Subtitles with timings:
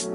[0.00, 0.08] Hei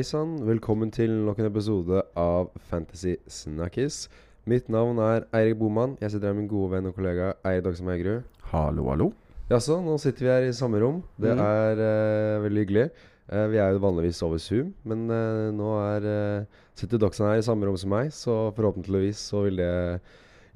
[0.00, 4.08] sann, velkommen til nok en episode av Fantasy Snackis.
[4.48, 5.98] Mitt navn er Eirik Boman.
[6.00, 8.24] Jeg sitter her med min gode venn og kollega Eirik Dagsem Eigerud.
[8.54, 9.12] Hallo, hallo.
[9.52, 11.04] Jaså, nå sitter vi her i samme rom.
[11.20, 11.44] Det mm.
[11.44, 12.90] er uh, veldig hyggelig.
[13.28, 16.12] Uh, vi er jo vanligvis over Zoom, men uh, nå er,
[16.72, 19.74] sitter Doxen her i samme rom som meg, så forhåpentligvis så vil det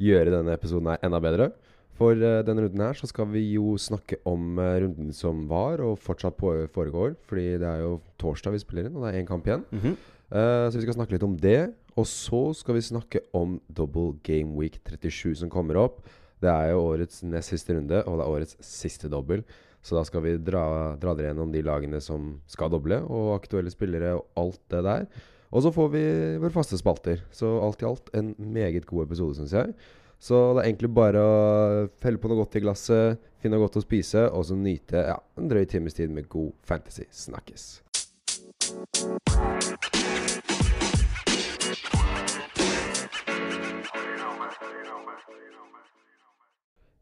[0.01, 1.51] gjøre denne episoden her enda bedre.
[2.01, 5.83] For eh, denne runden her så skal vi jo snakke om eh, runden som var,
[5.85, 7.15] og fortsatt på, foregår.
[7.29, 9.67] Fordi det er jo torsdag vi spiller inn, og det er én kamp igjen.
[9.71, 9.97] Mm -hmm.
[10.33, 11.75] uh, så vi skal snakke litt om det.
[11.97, 16.01] Og så skal vi snakke om Double Game Week 37 som kommer opp.
[16.41, 19.45] Det er jo årets nest siste runde, og det er årets siste dobbel.
[19.83, 23.71] Så da skal vi dra, dra dere gjennom de lagene som skal doble, og aktuelle
[23.71, 25.07] spillere og alt det der.
[25.51, 26.03] Og så får vi
[26.39, 27.25] våre faste spalter.
[27.35, 29.75] Så alt i alt en meget god episode, syns jeg.
[30.21, 33.81] Så det er egentlig bare å felle på noe godt i glasset, finne noe godt
[33.81, 37.09] å spise, og så nyte ja, en drøy times tid med god fantasy.
[37.11, 37.81] Snakkes.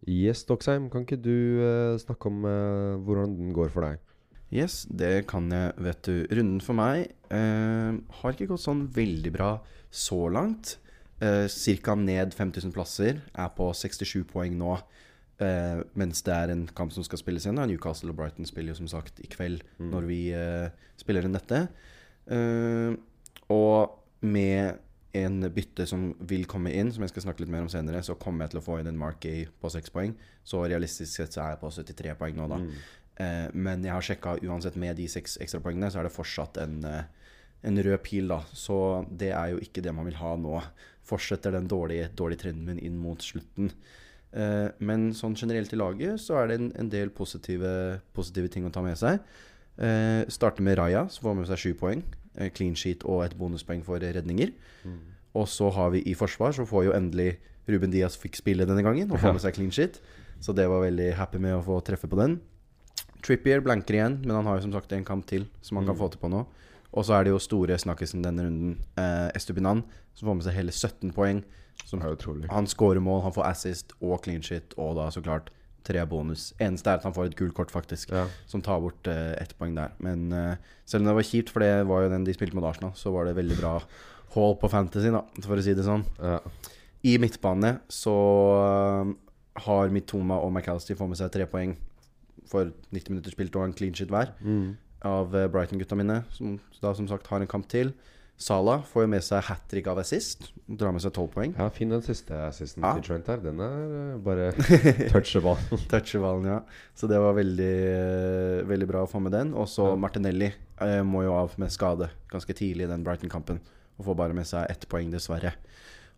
[0.08, 4.00] Yes, Doxheim, kan ikke du uh, snakke om uh, hvordan den går for deg?
[4.54, 6.22] Yes, det kan jeg, vet du.
[6.32, 9.50] Runden for meg eh, har ikke gått sånn veldig bra
[9.92, 10.78] så langt.
[11.20, 13.20] Eh, Cirka ned 5000 plasser.
[13.36, 14.78] Er på 67 poeng nå.
[15.38, 17.60] Eh, mens det er en kamp som skal spilles igjen.
[17.60, 17.66] da.
[17.68, 21.68] Newcastle og Brighton spiller jo som sagt i kveld når vi eh, spiller inn dette.
[22.26, 22.96] Eh,
[23.52, 24.78] og med
[25.18, 28.14] en bytte som vil komme inn, som jeg skal snakke litt mer om senere, så
[28.20, 30.12] kommer jeg til å få inn en Mark Gay på 6 poeng.
[30.44, 32.58] Så realistisk sett så er jeg på 73 poeng nå, da.
[33.18, 36.84] Eh, men jeg har sjekka uansett med de seks ekstrapoengene, så er det fortsatt en,
[36.86, 37.02] eh,
[37.66, 38.42] en rød pil, da.
[38.54, 38.78] Så
[39.10, 40.62] det er jo ikke det man vil ha nå.
[41.08, 43.72] Fortsetter den dårlige, dårlige trenden min inn mot slutten.
[44.32, 48.66] Eh, men sånn generelt i laget så er det en, en del positive, positive ting
[48.68, 49.20] å ta med seg.
[49.78, 52.02] Eh, starter med Raja, som får med seg sju poeng.
[52.54, 54.52] Clean sheet og et bonuspoeng for redninger.
[55.34, 57.32] Og så har vi i forsvar, så får jo endelig
[57.68, 59.98] Ruben Diaz fikk spille denne gangen og får med seg clean sheet.
[60.40, 62.38] Så det var veldig happy med å få treffe på den.
[63.24, 65.96] Trippier blanker igjen, men han har jo som sagt en kamp til som han kan
[65.98, 66.44] få til på nå.
[66.94, 69.82] Og så er det jo store snakkisen denne runden, eh, Estupinan,
[70.14, 71.42] som får med seg hele 17 poeng.
[71.86, 72.48] Som er utrolig.
[72.50, 75.50] han scorer mål, han får assist og clean shit, og da så klart
[75.86, 76.52] tre bonus.
[76.60, 78.26] Eneste er at han får et gult kort, faktisk, Ja.
[78.46, 79.92] som tar bort eh, ett poeng der.
[80.00, 82.64] Men eh, selv om det var kjipt, for det var jo den de spilte mot
[82.64, 83.80] Arsenal, så var det veldig bra
[84.34, 86.04] haul på fantasy, da, for å si det sånn.
[86.20, 86.40] Ja.
[87.04, 88.16] I midtbane så
[88.58, 89.14] eh,
[89.68, 91.76] har Mitoma og McAllister fått med seg tre poeng
[92.46, 94.76] for 90 minutter spilt og en clean shit hver Mm.
[95.04, 97.92] av eh, Brighton-gutta mine, som da som sagt har en kamp til.
[98.38, 101.54] Salah får jo med seg hat trick av assist, drar med seg 12 poeng.
[101.58, 102.92] ja, fin den siste assisten Ja.
[102.94, 103.36] til Trent her.
[103.42, 104.52] Den er eh, bare
[105.10, 105.78] toucher ballen.
[105.90, 106.60] Toucher ballen, ja.
[106.94, 109.54] Så det var veldig, eh, veldig bra å få med den.
[109.54, 109.96] Og så Ja.
[109.96, 113.58] Martinelli eh, må jo av med skade ganske tidlig i den Brighton-kampen.
[113.98, 115.54] Og får bare med seg ett poeng, dessverre.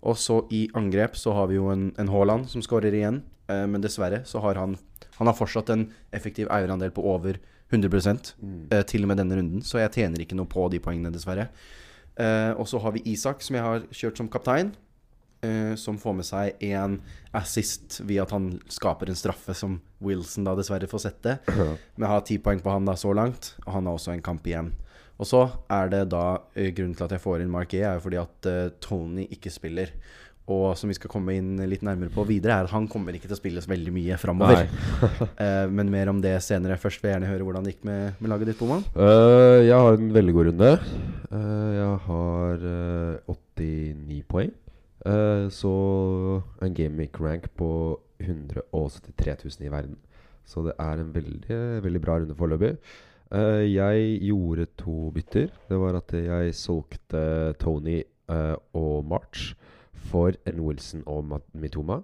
[0.02, 3.22] Og så i angrep så har vi jo en, en Haaland som skårer igjen.
[3.48, 4.76] Eh, men dessverre så har han
[5.20, 5.86] Han har fortsatt en
[6.16, 7.38] effektiv eierandel på over
[7.70, 8.34] 100
[8.72, 9.62] eh, til og med denne runden.
[9.62, 11.50] Så jeg tjener ikke noe på de poengene, dessverre.
[12.18, 14.72] Eh, og så har vi Isak, som jeg har kjørt som kaptein.
[15.42, 16.98] eh, som får med seg en
[17.32, 21.38] assist via at han skaper en straffe som Wilson da dessverre får sette.
[21.94, 24.22] Men jeg har ti poeng på han da så langt, og han har også en
[24.26, 24.72] kamp igjen.
[25.20, 27.96] Og så er det da eh, Grunnen til at jeg får inn Mark E, er
[27.98, 29.92] jo fordi at eh, Tony ikke spiller.
[30.50, 33.28] Og som vi skal komme inn litt nærmere på videre, er at han kommer ikke
[33.28, 34.66] til å spille så veldig mye framover.
[35.44, 36.78] eh, men mer om det senere.
[36.80, 38.82] Først vil jeg gjerne høre hvordan det gikk med, med laget ditt, Boman.
[38.96, 40.72] Uh, jeg har en veldig god runde.
[41.30, 44.56] Uh, jeg har eh, 89 poeng.
[45.00, 45.70] Så
[46.60, 47.70] en gamic rank på
[48.20, 49.94] 173 000 i verden.
[50.44, 52.74] Så det er en veldig, veldig bra runde foreløpig.
[53.70, 55.48] Jeg gjorde to bytter.
[55.70, 57.22] Det var at jeg solgte
[57.62, 58.02] Tony
[58.76, 59.54] og March
[60.10, 62.00] for en Wilson og Mitoma.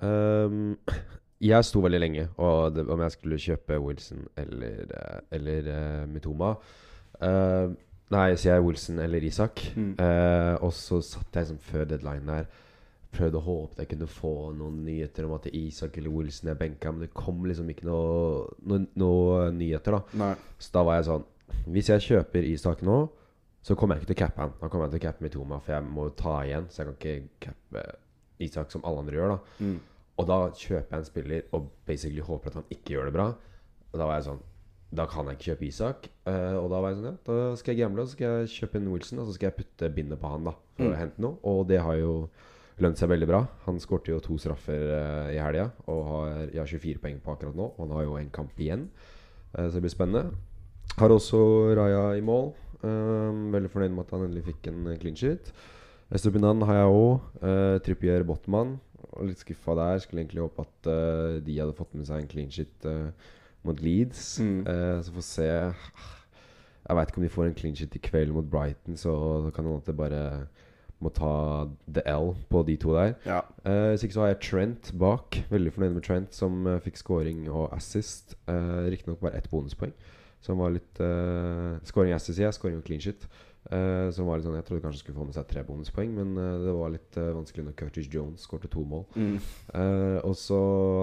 [0.00, 0.76] Um,
[1.40, 6.08] jeg sto veldig lenge og det, om jeg skulle kjøpe Wilson eller, eh, eller uh,
[6.08, 6.54] Mitoma.
[7.20, 7.72] Uh,
[8.12, 9.62] nei, sier jeg Wilson eller Isak.
[9.76, 9.94] Mm.
[10.00, 12.50] Uh, og så satt jeg liksom før deadline der
[13.10, 16.92] Prøvde å håpe jeg kunne få noen nyheter om at Isak eller Wilson er benka,
[16.94, 20.20] men det kom liksom ikke noe, noe, noe nyheter, da.
[20.20, 20.34] Nei.
[20.62, 21.24] Så da var jeg sånn
[21.74, 23.00] Hvis jeg kjøper Isak nå,
[23.62, 24.52] så kommer jeg ikke til å cappe han.
[24.60, 26.68] Da kommer jeg til å cappe Mitoma, for jeg må ta igjen.
[26.72, 27.82] Så jeg kan ikke cappe
[28.40, 29.56] Isak som alle andre gjør, da.
[29.60, 29.74] Mm.
[30.20, 33.26] Og da kjøper jeg en spiller og basically håper at han ikke gjør det bra.
[33.90, 34.40] Og da var jeg sånn
[34.92, 36.08] Da kan jeg ikke kjøpe Isak.
[36.26, 38.48] Uh, og da var jeg sånn Ja, da skal jeg gamble, og så skal jeg
[38.56, 40.54] kjøpe en Wilson, og så skal jeg putte bindet på han, da.
[40.76, 40.92] For Mm.
[40.94, 41.36] å hente noe.
[41.44, 42.14] Og det har jo
[42.80, 43.42] lønt seg veldig bra.
[43.66, 47.34] Han skårte jo to straffer uh, i helga og har, jeg har 24 poeng på
[47.36, 47.68] akkurat nå.
[47.76, 48.88] Og han har jo en kamp igjen,
[49.54, 50.32] uh, så det blir spennende.
[50.98, 51.38] Har også
[51.76, 52.50] Raja i mål.
[52.86, 55.52] Eh, veldig fornøyd med at han endelig fikk en eh, clean sheet.
[56.10, 57.26] Estupinan har jeg òg.
[57.38, 58.78] Uh, Trippier Botman.
[59.22, 60.00] Litt skuffa der.
[60.02, 63.80] Skulle egentlig håpe at uh, de hadde fått med seg en clean sheet uh, mot
[63.80, 64.40] Leeds.
[64.40, 64.66] Mm.
[64.66, 65.50] Eh, så får vi se.
[66.88, 69.12] Jeg veit ikke om de får en clean sheet i kveld mot Brighton, så
[69.44, 70.22] det kan hende at det bare
[71.00, 73.14] må ta the L på de to der.
[73.24, 73.40] Ja.
[73.64, 75.38] Eh, Hvis ikke så har jeg Trent bak.
[75.50, 78.36] Veldig fornøyd med Trent, som eh, fikk scoring og assist.
[78.48, 79.94] Uh, Riktignok bare ett bonuspoeng.
[80.40, 82.56] Som var litt uh, Scoring assist, sier jeg.
[82.56, 83.26] Scoring og clean shit.
[83.68, 86.32] Uh, som var litt sånn Jeg trodde kanskje skulle få med seg tre bonuspoeng, men
[86.40, 89.04] uh, det var litt uh, vanskelig når Curtis Jones skårte to mål.
[89.14, 89.36] Mm.
[89.76, 90.60] Eh, og så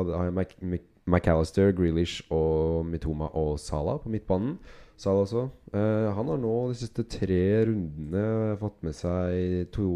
[0.10, 4.58] har jeg Mac Mac McAllister, Grealish og Mitoma og Salah på midtbanen.
[5.00, 5.46] Salah også.
[5.72, 7.40] Eh, han har nå de siste tre
[7.70, 9.88] rundene fått med seg to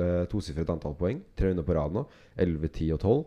[0.00, 1.20] uh, tosifret antall poeng.
[1.38, 2.06] Tre runder på rad nå.
[2.40, 3.22] 11, 10 og 12.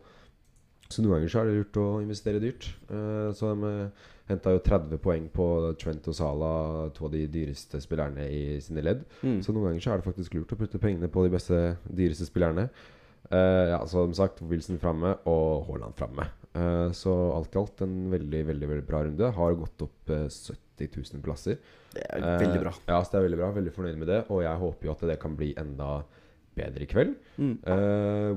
[0.89, 2.67] Så noen ganger så er det lurt å investere dyrt.
[2.89, 3.71] Eh, så de
[4.29, 5.47] henta jo 30 poeng på
[5.81, 6.51] Trent og Sala,
[6.95, 9.05] to av de dyreste spillerne i sine ledd.
[9.21, 9.39] Mm.
[9.45, 12.27] Så noen ganger så er det faktisk lurt å putte pengene på de beste, dyreste
[12.29, 12.69] spillerne.
[13.25, 16.27] Uh, ja, som sagt, Wilson framme og Haaland framme.
[16.55, 19.31] Uh, så alt i alt en veldig veldig, veldig bra runde.
[19.37, 21.57] Har gått opp uh, 70 000 plasser.
[21.95, 22.75] Det er veldig bra.
[22.75, 23.49] Eh, ja, så det er veldig bra.
[23.55, 24.21] Veldig fornøyd med det.
[24.29, 25.89] Og jeg håper jo at det kan bli enda
[26.55, 27.17] bedre i kveld.
[27.35, 27.57] Mm.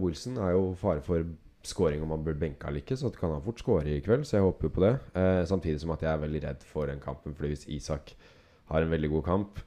[0.03, 1.27] Wilson er jo fare for
[1.67, 4.27] scoring om han burde benke eller ikke, så kan han fort score i kveld.
[4.27, 4.93] Så jeg håper jo på det.
[5.19, 8.15] Eh, samtidig som at jeg er veldig redd for den kampen, Fordi hvis Isak
[8.71, 9.61] har en veldig god kamp,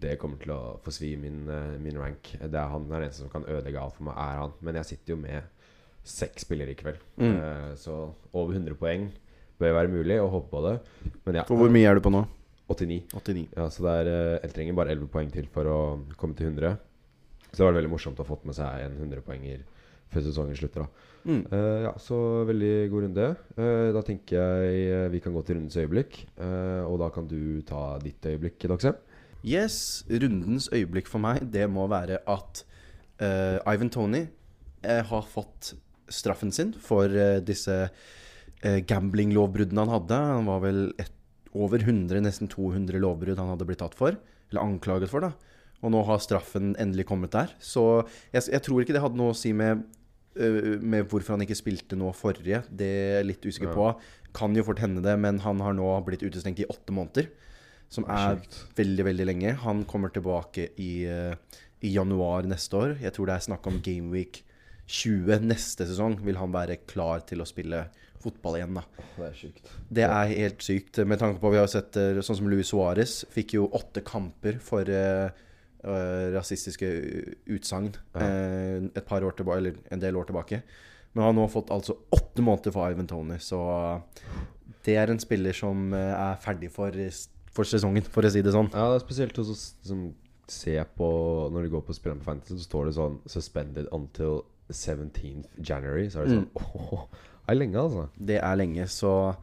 [0.00, 2.32] det kommer til å forsvi min, eh, min rank.
[2.40, 4.52] Det er han den som kan ødelegge alt for meg, er han.
[4.60, 5.42] Men jeg sitter jo med
[6.04, 7.00] seks spillere i kveld.
[7.18, 7.36] Mm.
[7.36, 9.10] Eh, så over 100 poeng
[9.60, 10.80] bør være mulig, og håpe på det.
[11.26, 12.24] Men ja, For hvor mye er du på nå?
[12.70, 13.02] 89.
[13.12, 13.48] 89.
[13.56, 15.80] Ja, så det er, eh, jeg trenger bare 11 poeng til for å
[16.16, 16.78] komme til 100.
[17.50, 19.64] Så det var veldig morsomt å ha fått med seg en 100-poenger
[20.10, 20.86] før sesongen slutter.
[20.86, 21.44] da Mm.
[21.52, 23.26] Uh, Ja, Så veldig god runde.
[23.58, 26.26] Uh, da tenker jeg eh, vi kan gå til rundens øyeblikk.
[26.38, 28.96] Uh, og da kan du ta ditt øyeblikk, Dagsem.
[29.44, 32.64] Yes, rundens øyeblikk for meg, det må være at
[33.20, 34.26] Ivan Tony
[34.82, 35.74] har fått
[36.08, 37.08] straffen sin for
[37.44, 37.90] disse
[38.64, 40.16] gambling-lovbruddene han hadde.
[40.16, 41.12] Han var vel et,
[41.52, 44.16] over 100, nesten 200 lovbrudd han hadde blitt tatt for.
[44.48, 45.32] Eller anklaget for, da.
[45.84, 47.52] Og nå har straffen endelig kommet der.
[47.60, 49.84] Så jeg, jeg tror ikke det hadde noe å si med,
[50.36, 52.62] med hvorfor han ikke spilte nå forrige.
[52.70, 53.74] Det er jeg litt usikker Ja.
[53.74, 54.00] på.
[54.32, 57.28] Kan jo fort hende det, men han har nå blitt utestengt i åtte måneder.
[57.90, 58.60] Som er Sjukt.
[58.76, 59.54] veldig, veldig lenge.
[59.64, 61.34] Han kommer tilbake i, øh,
[61.82, 62.98] i januar neste år.
[63.00, 64.42] Jeg tror det er snakk om Gameweek
[64.86, 66.20] 20 neste sesong.
[66.22, 67.88] Vil han være klar til å spille
[68.20, 68.82] fotball igjen, da.
[69.16, 69.70] Det er sykt.
[69.92, 71.04] Det er helt sykt.
[71.06, 74.58] Med tanke på vi har sett eh, sånn som Luis Suárez fikk jo åtte kamper
[74.60, 75.30] for eh, eh,
[75.84, 78.20] rasistiske u- utsagn Ja.
[78.20, 80.62] eh, et par år tilbake, eller en del år tilbake.
[81.14, 84.02] Men han har nå fått altså åtte måneder for Ivan Tony, så
[84.84, 86.90] det er en spiller som eh, er ferdig for,
[87.50, 88.70] for sesongen, for å si det sånn.
[88.72, 90.14] Ja, det er spesielt å så- som
[90.50, 94.42] se på Når du går på spilleren på Fantasy, så står det sånn 'Suspended until
[94.70, 96.10] 17th January'.
[96.10, 97.06] Så er det sånn Åh,
[97.46, 98.08] det er lenge, altså.
[98.18, 99.36] Det er lenge, så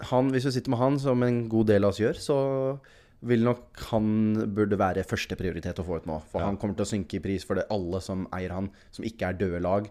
[0.00, 2.78] han, hvis du sitter med han, som en god del av oss gjør, så
[3.24, 4.06] vil nok han
[4.54, 6.18] burde være første prioritet å få ut nå.
[6.30, 6.46] For Ja.
[6.50, 9.38] han kommer til å synke i pris fordi alle som eier han, som ikke er
[9.40, 9.88] døde lag,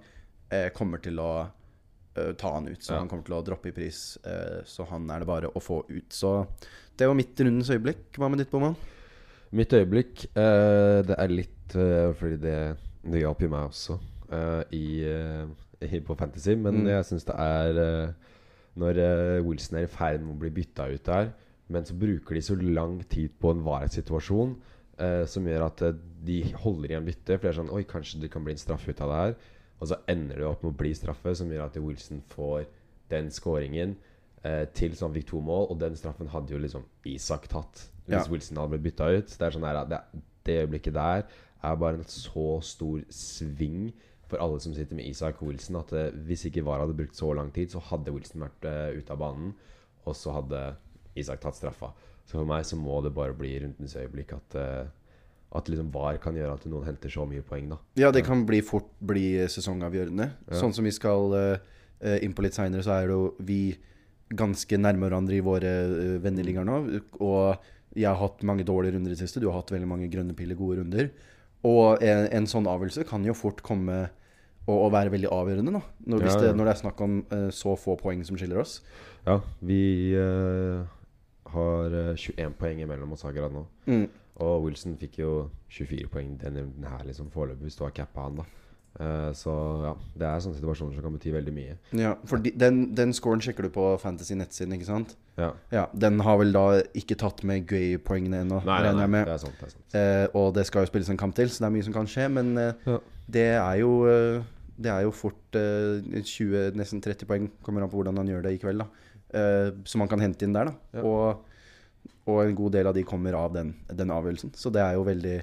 [0.51, 1.49] eh, kommer til å
[2.15, 2.77] eh, ta han ut.
[2.79, 2.99] Så Ja.
[2.99, 4.17] han kommer til å droppe i pris.
[4.23, 6.09] Eh, så han er det bare å få ut.
[6.13, 6.45] Så
[6.95, 8.11] det var mitt rundens øyeblikk.
[8.19, 8.75] Hva med ditt, Boman?
[9.51, 13.99] Mitt øyeblikk eh, Det er litt eh, fordi det, det hjalp jo meg også
[14.31, 14.85] eh, i,
[15.81, 16.55] i, på Fantasy.
[16.55, 16.87] Men Mm.
[16.87, 18.13] jeg syns det er
[18.77, 21.33] Når Wilson er i ferd med å bli bytta ut der,
[21.71, 24.55] men så bruker de så lang tid på en varighetssituasjon
[24.99, 27.35] eh, som gjør at eh, de holder igjen byttet.
[27.37, 29.37] For det er sånn Oi, kanskje det kan bli en straffe ut av det her.
[29.79, 32.67] Og så ender det opp med å bli straffe, som gjør at Wilson får
[33.11, 33.95] den skåringen
[34.43, 35.69] eh, til så han fikk to mål.
[35.73, 38.27] Og den straffen hadde jo liksom Isak tatt hvis Ja.
[38.31, 39.35] Wilson hadde blitt bytta ut.
[39.39, 40.01] Det er sånn her, det,
[40.43, 41.27] det øyeblikket der
[41.63, 43.93] er bare en så stor sving
[44.27, 47.15] for alle som sitter med Isak og Wilson, at eh, hvis ikke VAR hadde brukt
[47.15, 49.53] så lang tid, så hadde Wilson vært eh, ute av banen,
[50.03, 50.61] og så hadde
[51.19, 51.91] Isak tatt straffa.
[52.25, 54.83] Så for meg så må det bare bli rundens øyeblikk at eh,
[55.53, 57.77] At liksom VAR kan gjøre at noen henter så mye poeng, da.
[57.99, 60.25] Ja, det kan bli fort bli sesongavgjørende.
[60.49, 60.55] Ja.
[60.57, 63.75] Sånn som vi skal uh, inn på litt seinere, så er jo vi
[64.33, 66.79] ganske nærme hverandre i våre uh, venneligaer nå.
[67.21, 67.53] Og
[67.93, 69.43] jeg har hatt mange dårlige runder i det siste.
[69.43, 71.13] Du har hatt veldig mange grønne piller, gode runder.
[71.69, 74.07] Og en, en sånn avgjørelse kan jo fort komme
[74.65, 75.81] og, og være veldig avgjørende, da.
[76.07, 78.63] Når, hvis Ja, det, når det er snakk om uh, så få poeng som skiller
[78.63, 78.79] oss.
[79.23, 80.81] Ja, vi eh,
[81.53, 83.63] har eh, 21 poeng imellom oss akkurat nå.
[83.89, 84.05] Mm.
[84.43, 85.31] Og Wilson fikk jo
[85.69, 88.49] 24 poeng denne runden her, liksom foreløpig, hvis du har cappa han, da.
[88.93, 89.49] Uh, så
[89.81, 89.91] ja,
[90.21, 91.75] det er sånne situasjoner som kan bety veldig mye.
[91.97, 95.15] Ja, for de, den, den scoren sjekker du på Fantasy nettsiden, ikke sant?
[95.39, 95.47] Ja.
[95.73, 99.25] Ja, Den har vel da ikke tatt med Gray-poengene ennå, regner jeg med.
[99.25, 99.57] det er sant.
[99.57, 99.95] Det er sant.
[99.97, 102.09] Uh, og det skal jo spilles en kamp til, så det er mye som kan
[102.13, 102.27] skje.
[102.37, 102.99] Men uh, Ja.
[103.33, 104.43] det er jo eh,
[104.83, 108.45] Det er jo fort eh, 20, nesten 30 poeng, kommer an på hvordan han gjør
[108.45, 108.87] det i kveld, da.
[109.33, 110.69] Eh, som man kan hente inn der.
[110.93, 111.01] Ja.
[111.01, 114.53] Og, og en god del av de kommer av den, den avgjørelsen.
[114.57, 115.37] Så det er jo veldig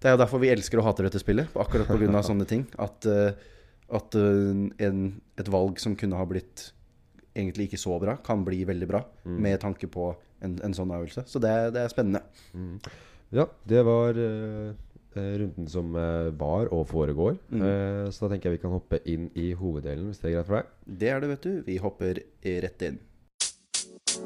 [0.00, 2.22] Det er jo derfor vi elsker og hater dette spillet, akkurat pga.
[2.30, 2.64] sånne ting.
[2.80, 3.36] At, eh,
[3.94, 5.04] at eh, en,
[5.40, 6.70] et valg som kunne ha blitt
[7.34, 9.02] egentlig ikke så bra, kan bli veldig bra.
[9.26, 9.38] Mm.
[9.42, 10.12] Med tanke på
[10.44, 11.26] en, en sånn øvelse.
[11.28, 12.22] Så det, det er spennende.
[12.54, 12.76] Mm.
[13.34, 14.76] Ja, det var eh,
[15.14, 15.96] runden som
[16.38, 17.36] var og foregår.
[17.50, 17.64] Mm.
[17.64, 20.48] Uh, så da tenker jeg vi kan hoppe inn i hoveddelen, hvis det er greit
[20.48, 20.70] for deg.
[21.02, 21.56] Det er det, vet du.
[21.66, 22.22] Vi hopper
[22.64, 23.02] rett inn.
[24.14, 24.22] Yes,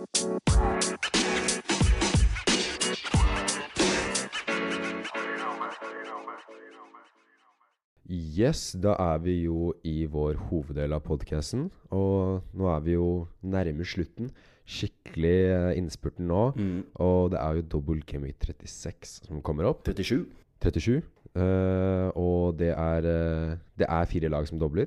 [8.77, 11.73] da er vi jo i vår hoveddel av podcasten.
[11.89, 14.29] Og nå er vi jo nærme slutten.
[14.69, 16.53] Skikkelig eh, innspurten nå.
[16.53, 16.85] Mm.
[17.01, 19.89] Og det er jo Double Game 36 som kommer opp.
[19.89, 20.29] 37.
[20.69, 21.01] 37.
[21.33, 24.87] Uh, og det er, uh, det er fire lag som dobler.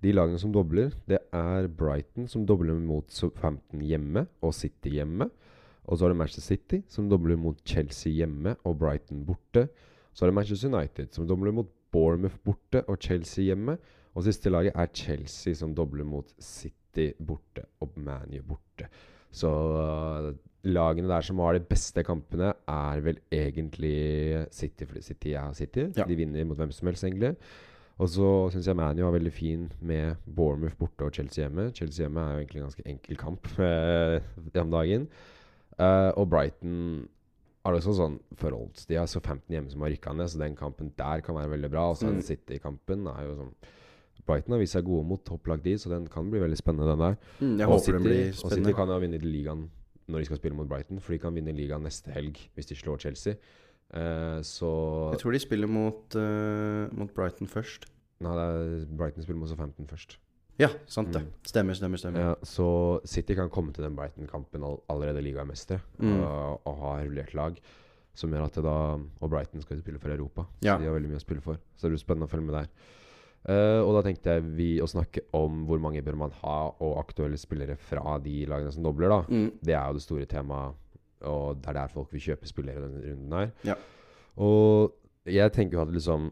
[0.00, 5.28] De lagene som dobler, det er Brighton som dobler mot Southampton hjemme og City hjemme.
[5.84, 9.66] Og så er det Manchester City som dobler mot Chelsea hjemme og Brighton borte.
[10.12, 13.76] Så er det Manchester United som dobler mot Bournemouth borte og Chelsea hjemme.
[14.14, 18.88] Og siste laget er Chelsea som dobler mot City borte og ManU borte.
[19.30, 20.34] Så øh,
[20.66, 25.84] lagene der som har de beste kampene, er vel egentlig City, fordi City er City.
[25.96, 26.04] Ja.
[26.08, 27.36] De vinner mot hvem som helst, egentlig.
[28.00, 31.68] Og så syns jeg ManU var veldig fin med Bournemouth borte og Chelsea hjemme.
[31.76, 35.08] Chelsea hjemme er jo egentlig en ganske enkel kamp den om dagen.
[35.76, 37.08] Uh, og Brighton
[37.64, 40.56] har også sånn forholds De har så 15 hjemme som har rykka ned, så den
[40.56, 41.90] kampen der kan være veldig bra.
[41.92, 42.22] Og så Mm.
[42.24, 43.54] City-kampen er jo sånn
[44.26, 47.00] Brighton har vist seg gode mot topplag, de, så den kan bli veldig spennende, den
[47.00, 47.16] der.
[47.40, 48.44] Mm, jeg og håper City, den blir spennende.
[48.44, 49.70] Og City kan jo vinne ligaen
[50.10, 52.76] når de skal spille mot Brighton, for de kan vinne ligaen neste helg hvis de
[52.76, 53.34] slår Chelsea.
[53.92, 54.70] Eh, så
[55.14, 57.86] Jeg tror de spiller mot, uh, mot Brighton først.
[58.20, 60.16] Nei, det Brighton spiller mot Southampton først.
[60.60, 61.22] Ja, sant det.
[61.24, 61.30] Mm.
[61.48, 62.20] Stemmer, stemmer, stemmer.
[62.20, 66.20] Ja, så City kan komme til den Brighton-kampen all, allerede ligamestere Mm.
[66.20, 67.58] og, og ha rullert lag.
[68.14, 70.76] Som gjør at det da Og Brighton skal spille for Europa, Ja.
[70.76, 71.56] så de har veldig mye å spille for.
[71.76, 72.68] Så det blir spennende å følge med der.
[73.48, 76.98] Uh, og da tenkte jeg vi å snakke om hvor mange bør man ha, og
[77.00, 79.08] aktuelle spillere fra de lagene som dobler.
[79.08, 79.52] da Mm.
[79.64, 80.74] Det er jo det store temaet,
[81.28, 83.50] og det er der folk vil kjøpe spillere denne runden her.
[83.66, 83.76] Ja.
[84.40, 84.94] Og
[85.28, 86.30] jeg tenker jo at liksom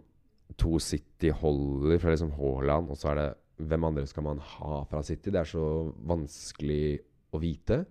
[0.58, 3.28] to City holder fra liksom Haaland, og så er det
[3.68, 5.32] hvem andre skal man ha fra City?
[5.34, 5.64] Det er så
[6.08, 7.00] vanskelig
[7.34, 7.82] å vite.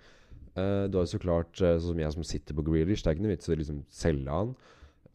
[0.57, 3.11] Uh, du har jo så klart eh, sånn som jeg som sitter på Grealish, det
[3.11, 4.55] er ikke noe vits i å liksom selge han.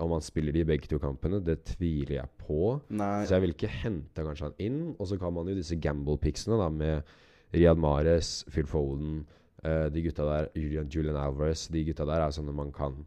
[0.02, 2.76] Om han spiller de begge to kampene, det tviler jeg på.
[2.94, 4.80] Nei, Så jeg vil ikke hente kanskje han inn.
[4.96, 7.12] Og så kan man jo disse gamble-picksene med
[7.54, 9.20] Riyad Mahrez, Phil Foden,
[9.64, 13.04] eh, de gutta der, Julian, Julian Alvarez De gutta der er sånne man kan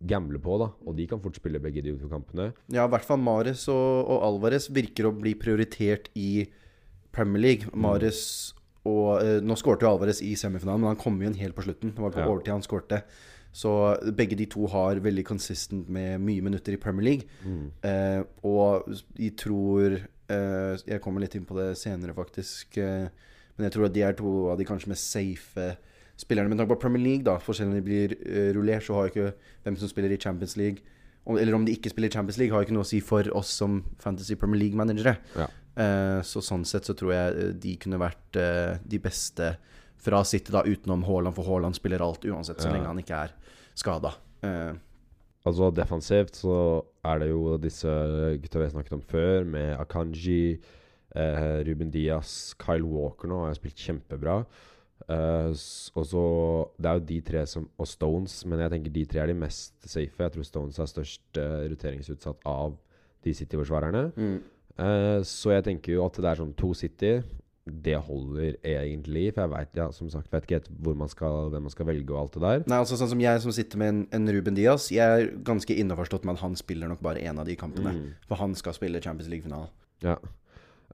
[0.00, 0.70] gamble på, da.
[0.88, 2.52] Og de kan fort spille begge de to kampene.
[2.72, 6.46] ja, i hvert fall Mares og, og Alvarez virker å bli prioritert i
[7.12, 7.68] Premier League.
[7.74, 7.82] Mm.
[7.84, 8.22] Mares
[8.88, 11.92] og eh, Nå skårte jo Alvarez i semifinalen, men han kom inn helt på slutten.
[11.92, 12.30] Det var på Ja.
[12.32, 13.02] overtid han skårte.
[13.52, 13.70] Så
[14.16, 17.26] begge de to har veldig consistent med mye minutter i Premier League.
[17.44, 17.66] Mm.
[17.84, 19.98] Eh, og de tror
[20.30, 22.78] eh, Jeg kommer litt inn på det senere, faktisk.
[22.78, 23.08] Eh,
[23.56, 25.66] men jeg tror at de er to av de kanskje mest safe
[26.20, 26.48] spillerne.
[26.52, 29.08] Med tanke på Premier League, da, for selv om de blir uh, rullert, så har
[29.08, 29.32] jo ikke
[29.64, 30.82] hvem som spiller i Champions League
[31.24, 33.00] om, Eller om de ikke spiller i Champions League, har jo ikke noe å si
[33.04, 35.16] for oss som Fantasy Premier League-managere.
[35.36, 35.48] Ja.
[35.76, 39.52] Uh, så sånn sett så tror jeg eh, de kunne vært uh, de beste
[40.00, 42.74] fra City, da, utenom Haaland, for Haaland spiller alt uansett, så Ja.
[42.74, 43.34] lenge han ikke er
[43.76, 44.14] skada.
[44.42, 44.72] Eh,
[45.46, 46.54] Altså defensivt så
[47.04, 47.88] er det jo disse
[48.42, 50.58] gutta vi har snakket om før, med Akanji,
[51.14, 54.44] eh, Ruben Diaz, Kyle Walker nå har spilt kjempebra.
[55.08, 55.50] Eh,
[55.96, 56.22] og så
[56.76, 59.34] Det er jo de tre som Og Stones, men jeg tenker de tre er de
[59.34, 60.12] mest safe.
[60.18, 62.76] Jeg tror Stones er størst eh, roteringsutsatt av
[63.24, 64.12] de City-forsvarerne.
[64.16, 64.40] mm.
[64.80, 67.18] Eh, så jeg tenker jo at det er sånn to City
[67.66, 69.26] Det holder egentlig.
[69.34, 72.14] For jeg vet, ja, som sagt, vet ikke hvor man skal, hvem man skal velge
[72.14, 72.62] og alt det der.
[72.70, 75.74] Nei, altså sånn som jeg som sitter med en, en Ruben Diaz, jeg er ganske
[75.76, 77.92] innforstått med at han spiller nok bare én av de kampene.
[77.92, 78.08] Mm.
[78.30, 79.68] For han skal spille Champions League-finalen.
[80.02, 80.16] Ja.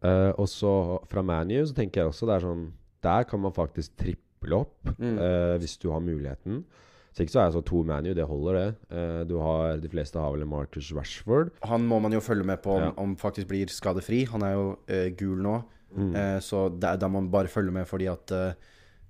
[0.07, 0.73] Eh, og så
[1.11, 2.67] fra ManU så tenker jeg også det er sånn
[3.07, 5.17] Der kan man faktisk triple opp Mm.
[5.19, 6.61] uh, hvis du har muligheten.
[7.17, 8.67] Så ikke så er jeg så to ManU, det holder det.
[8.93, 11.51] Uh, du har, De fleste har vel en Marcus Rashford.
[11.65, 12.93] Han må man jo følge med på om, Ja.
[12.97, 14.25] om faktisk blir skadefri.
[14.29, 14.77] Han er jo
[15.19, 15.63] gul nå,
[15.97, 16.13] Mm.
[16.43, 18.31] så da da må man bare følge med fordi at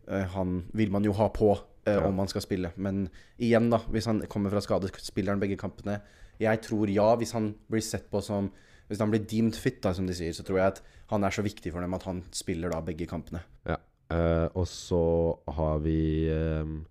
[0.09, 2.03] han vil man jo ha på Ja.
[2.07, 2.73] om han skal spille.
[2.77, 3.07] Men
[3.39, 6.01] igjen, da, hvis han kommer fra skade, spiller han begge kampene.
[6.43, 8.51] Jeg tror ja, hvis han blir sett på som
[8.87, 10.77] Hvis han blir deemed fit, da, som de sier, så tror jeg at
[11.11, 13.41] han er så viktig for dem at han spiller da begge kampene.
[13.67, 13.81] Ja.
[14.07, 15.01] Uh, og så
[15.57, 16.85] har vi um,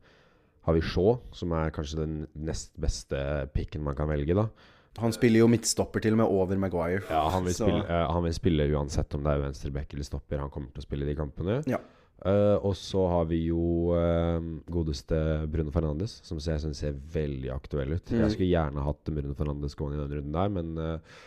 [0.68, 4.50] Har vi Shaw, som er kanskje den nest beste picken man kan velge, da.
[5.00, 7.04] Han spiller jo midtstopper til og med over Maguire.
[7.08, 10.44] Ja, han vil, spille, uh, han vil spille uansett om det er venstreback eller stopper.
[10.44, 11.62] Han kommer til å spille de kampene.
[11.72, 11.80] Ja.
[12.26, 14.40] Eh, og så har vi jo uh,
[14.72, 15.18] godeste
[15.52, 18.12] Bruno Fernandes, som jeg syns ser veldig aktuell ut.
[18.12, 18.22] Mm.
[18.24, 21.26] Jeg skulle gjerne hatt Bruno Fernandes gående i den runden der, men uh,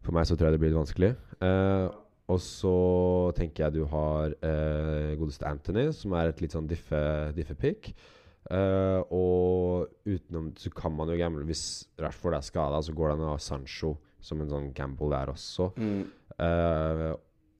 [0.00, 1.10] for meg så tror jeg det blir litt vanskelig.
[1.44, 1.88] Eh,
[2.30, 2.72] og så
[3.34, 4.30] tenker jeg du har
[5.18, 7.90] godeste Anthony, som er et litt sånn diffe- diffe-pick.
[8.50, 13.16] Eh, og utenom så kan man jo gamble Hvis Rashford er skada, så går det
[13.18, 13.92] an å ha Sancho
[14.24, 15.68] som en sånn gamble der også.
[15.76, 16.00] Mm.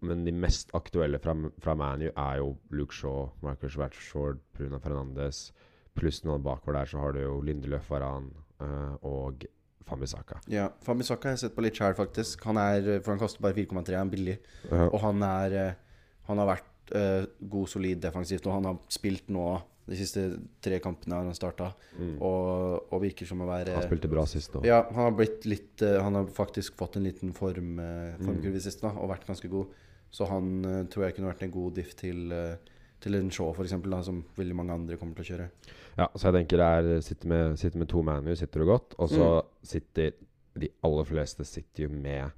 [0.01, 4.81] Eh, men de mest aktuelle fra, fra ManU er jo Luke Shaw, Marcus Rashford, Bruno
[4.81, 5.53] Fernandes.
[5.95, 8.31] Pluss noen bakover der så har du jo Lindeløf Varan
[8.63, 9.45] uh, og
[9.89, 10.39] Fambisaka.
[10.49, 12.45] Ja, Fambisaka har jeg sett på litt sjæl, faktisk.
[12.47, 14.37] Han er, For han koster bare 4,3, han er billig.
[14.71, 14.87] Ja.
[14.87, 15.87] Og han er eh,
[16.31, 19.49] Han har vært uh, god, solid defensivt, og han har spilt nå
[19.91, 20.23] de siste
[20.63, 22.17] tre kampene han har starta, Mm.
[22.23, 24.65] og, og virker som å være Han spilte bra sist òg.
[24.69, 27.77] Ja, han har blitt litt eh, Han har faktisk fått en liten form,
[28.23, 28.61] formkurve Mm.
[28.61, 29.67] sist siste, da, og vært ganske god.
[30.11, 32.57] Så han eh, tror jeg kunne vært en god diff til, eh,
[33.01, 35.51] til en show, for da, som veldig mange andre kommer til å kjøre.
[35.99, 36.67] Ja, så jeg tenker det
[36.97, 38.95] er Sitter med, sitter med to ManU, sitter du godt.
[38.99, 39.49] Og så Mm.
[39.63, 40.13] sitter
[40.59, 42.31] de aller fleste sitter jo med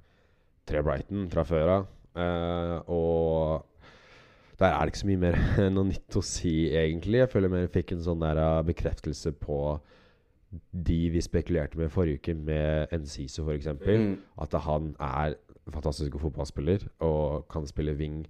[0.65, 1.87] tre Brighton fra før av.
[2.15, 3.63] Eh, og
[4.63, 5.39] der er det ikke så mye mer
[5.75, 7.21] noe nytt å si, egentlig.
[7.23, 9.59] Jeg føler mer jeg fikk en sånn der eh, bekreftelse på
[10.71, 13.71] de vi spekulerte med forrige uke, med Enciso f.eks.
[13.81, 14.13] Mm.
[14.43, 15.35] At han er
[15.71, 18.23] fantastisk god fotballspiller og kan spille wing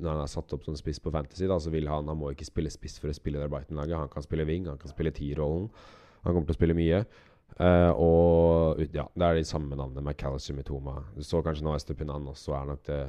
[0.00, 1.46] når han er satt opp som spiss på Fantasy.
[1.48, 3.98] Da, så vil han Han må ikke spille spiss for å spille der Brighton-laget.
[3.98, 5.68] Han kan spille wing, han kan spille T-rollen.
[6.24, 7.02] Han kommer til å spille mye.
[7.58, 10.04] Uh, og ja, det er de samme navnene.
[10.04, 11.00] McAllister, Mitoma.
[11.16, 13.00] Du så kanskje nå Estepinan også, er nok det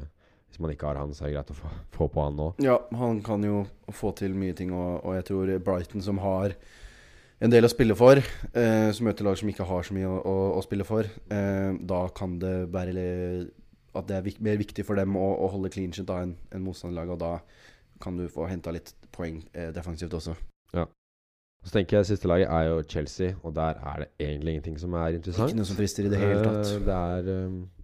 [0.51, 2.49] Hvis man ikke har han, så er det greit å få, få på han nå.
[2.59, 3.63] Ja, han kan jo
[3.95, 6.57] få til mye ting, og, og jeg tror Brighton, som har
[7.41, 10.19] en del å spille for, eh, som møter lag som ikke har så mye å,
[10.19, 13.07] å, å spille for, eh, da kan det være
[13.95, 16.63] at det er vik mer viktig for dem å, å holde clean shit enn en,
[16.63, 17.33] motstanderlag, og da
[18.03, 20.35] kan du få henta litt poeng eh, defensivt også.
[20.75, 20.85] Ja.
[21.63, 24.95] Så tenker jeg Siste laget er jo Chelsea, og der er det egentlig ingenting som
[24.99, 25.51] er interessant.
[25.51, 26.75] Ikke noe som frister i det hele tatt.
[26.75, 27.80] Eh, det er Nei,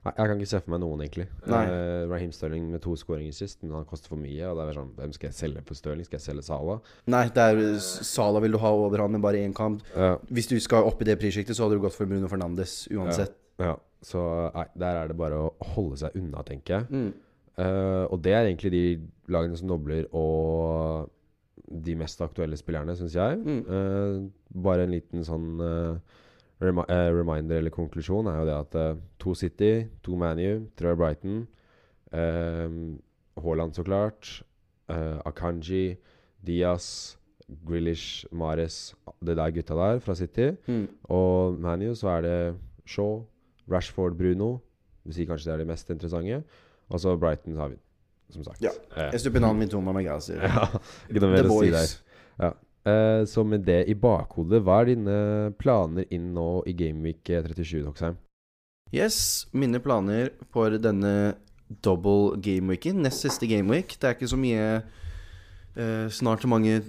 [0.00, 1.26] Jeg kan ikke se for meg noen, egentlig.
[1.50, 1.64] Nei.
[1.68, 4.46] Uh, Raheem Sterling med to skåringer sist, men han koster for mye.
[4.48, 6.06] Og det er sånn Hvem skal jeg selge for Sterling?
[6.08, 6.80] Skal jeg selge Salah?
[7.12, 9.84] Nei, er Sala vil du ha over han med bare én kamp.
[9.92, 12.82] Ja, Hvis du skal opp i det prissjiktet, så hadde du gått for Bruno Fernandes
[12.94, 13.36] uansett.
[13.60, 13.76] ja.
[14.00, 14.20] Så
[14.54, 16.86] nei, der er det bare å holde seg unna, tenker jeg.
[16.88, 17.10] Mm.
[17.60, 18.84] Uh, og det er egentlig de
[19.28, 21.10] lagene som dobler, og
[21.70, 23.36] de mest aktuelle spillerne, syns jeg.
[23.44, 23.60] Mm.
[23.68, 26.16] Uh, bare en liten sånn eh,
[26.60, 30.94] remi eh, reminder eller konklusjon er jo det at eh, to City, to ManU, tre
[30.96, 31.46] Brighton,
[32.12, 32.76] eh,
[33.40, 34.42] Haaland så klart,
[34.90, 35.96] eh, Akanji,
[36.46, 37.16] Diaz,
[37.66, 40.50] Grealish, Mares, det der gutta der fra City.
[40.66, 40.88] Mm.
[41.02, 43.24] Og ManU så er det Shaw,
[43.70, 44.58] Rashford, Bruno.
[45.04, 46.42] Vi sier kanskje det er de mest interessante.
[46.90, 47.76] Og så Brighton har vi,
[48.30, 48.62] som sagt.
[48.62, 48.70] Ja.
[48.96, 50.32] Eh, Estupinan Mitoma Magasi.
[50.42, 50.66] ja,
[51.08, 51.94] ikke noe mer The å si der.
[52.40, 52.58] Boys.
[52.86, 55.16] Eh, så med det i bakhodet, hva er dine
[55.60, 58.16] planer inn nå i Gameweek 37, Doxheim?
[58.92, 61.34] Yes, mine planer for denne
[61.84, 63.92] double gameweeken, nest siste gameweek.
[64.00, 66.80] Det er ikke så mye uh, Snart så mange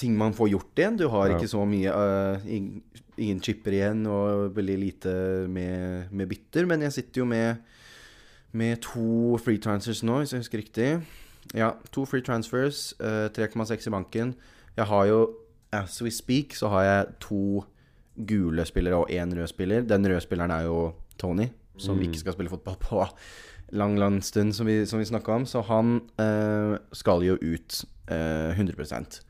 [0.00, 0.96] ting man får gjort igjen.
[0.96, 1.36] Du har Ja.
[1.36, 2.82] ikke så mye uh, ing-
[3.16, 5.10] Ingen chipper igjen og veldig lite
[5.46, 6.66] med, med bytter.
[6.66, 7.60] Men jeg sitter jo med
[8.52, 10.88] Med to free transfers nå, hvis jeg husker riktig.
[11.54, 14.34] Ja, to free transfers, eh, 3,6 i banken.
[14.76, 15.22] Jeg har jo
[15.74, 17.64] As we speak så har jeg to
[18.28, 19.82] gule spillere og én rød spiller.
[19.82, 22.02] Den røde spilleren er jo Tony, som Mm.
[22.06, 23.00] ikke skal spille fotball på
[23.72, 25.46] lang, lang stund, som vi, som vi snakka om.
[25.46, 29.20] Så han eh, skal jo ut eh, 100%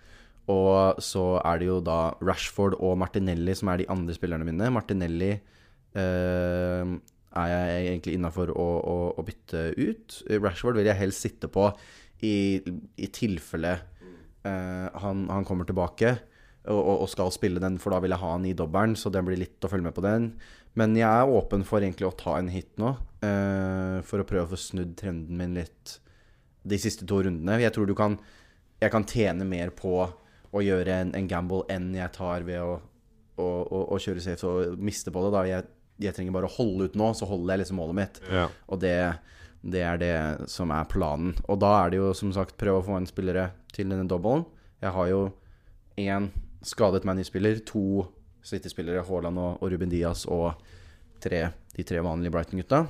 [0.48, 4.68] Og så er det jo da Rashford og Martinelli som er de andre spillerne mine.
[4.70, 5.30] Martinelli
[5.94, 6.84] eh,
[7.34, 10.20] er jeg egentlig innafor å, å, å bytte ut.
[10.44, 11.70] Rashford vil jeg helst sitte på
[12.20, 12.60] i,
[13.00, 13.78] i tilfelle
[14.44, 16.10] han, han kommer tilbake
[16.72, 19.22] og, og, skal spille den, for da vil jeg ha han i dobbelen, så det
[19.26, 20.30] blir litt å følge med på den.
[20.80, 22.94] Men jeg er åpen for egentlig å ta en hit nå,
[23.26, 25.98] eh, for å prøve å få snudd trenden min litt
[26.64, 27.60] de siste to rundene.
[27.60, 28.18] Jeg tror du kan
[28.82, 29.92] Jeg kan tjene mer på
[30.52, 32.74] å gjøre en, en gamble enn jeg tar ved å,
[33.38, 35.30] å, å, å kjøre safe og miste på det.
[35.32, 35.44] Da.
[35.48, 35.68] Jeg,
[36.02, 38.20] jeg trenger bare å holde ut nå, så holder jeg liksom målet mitt.
[38.28, 38.48] Ja.
[38.66, 38.98] Og det,
[39.62, 40.16] det er det
[40.52, 41.32] som er planen.
[41.46, 44.46] Og da er det jo som sagt prøve å få en spillere til denne dobbelen.
[44.82, 45.20] Jeg har jo
[46.00, 46.30] én
[46.64, 48.06] skadet Manny-spiller, to
[48.44, 50.54] City-spillere, Haaland og, Ruben Diaz, og
[51.24, 52.84] tre, de tre vanlige Brighton-gutta.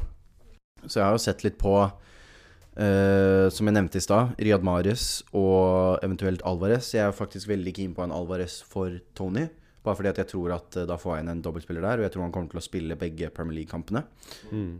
[0.87, 5.23] Så jeg har jo sett litt på, uh, som jeg nevnte i stad, Riyad Mahrez
[5.33, 6.93] og eventuelt Alvarez.
[6.95, 9.47] Jeg er faktisk veldig keen på en Alvarez for Tony.
[9.85, 12.07] Bare fordi at jeg tror at eh, da får jeg inn en dobbeltspiller der, og
[12.07, 14.01] jeg tror han kommer til å spille begge Premier League-kampene.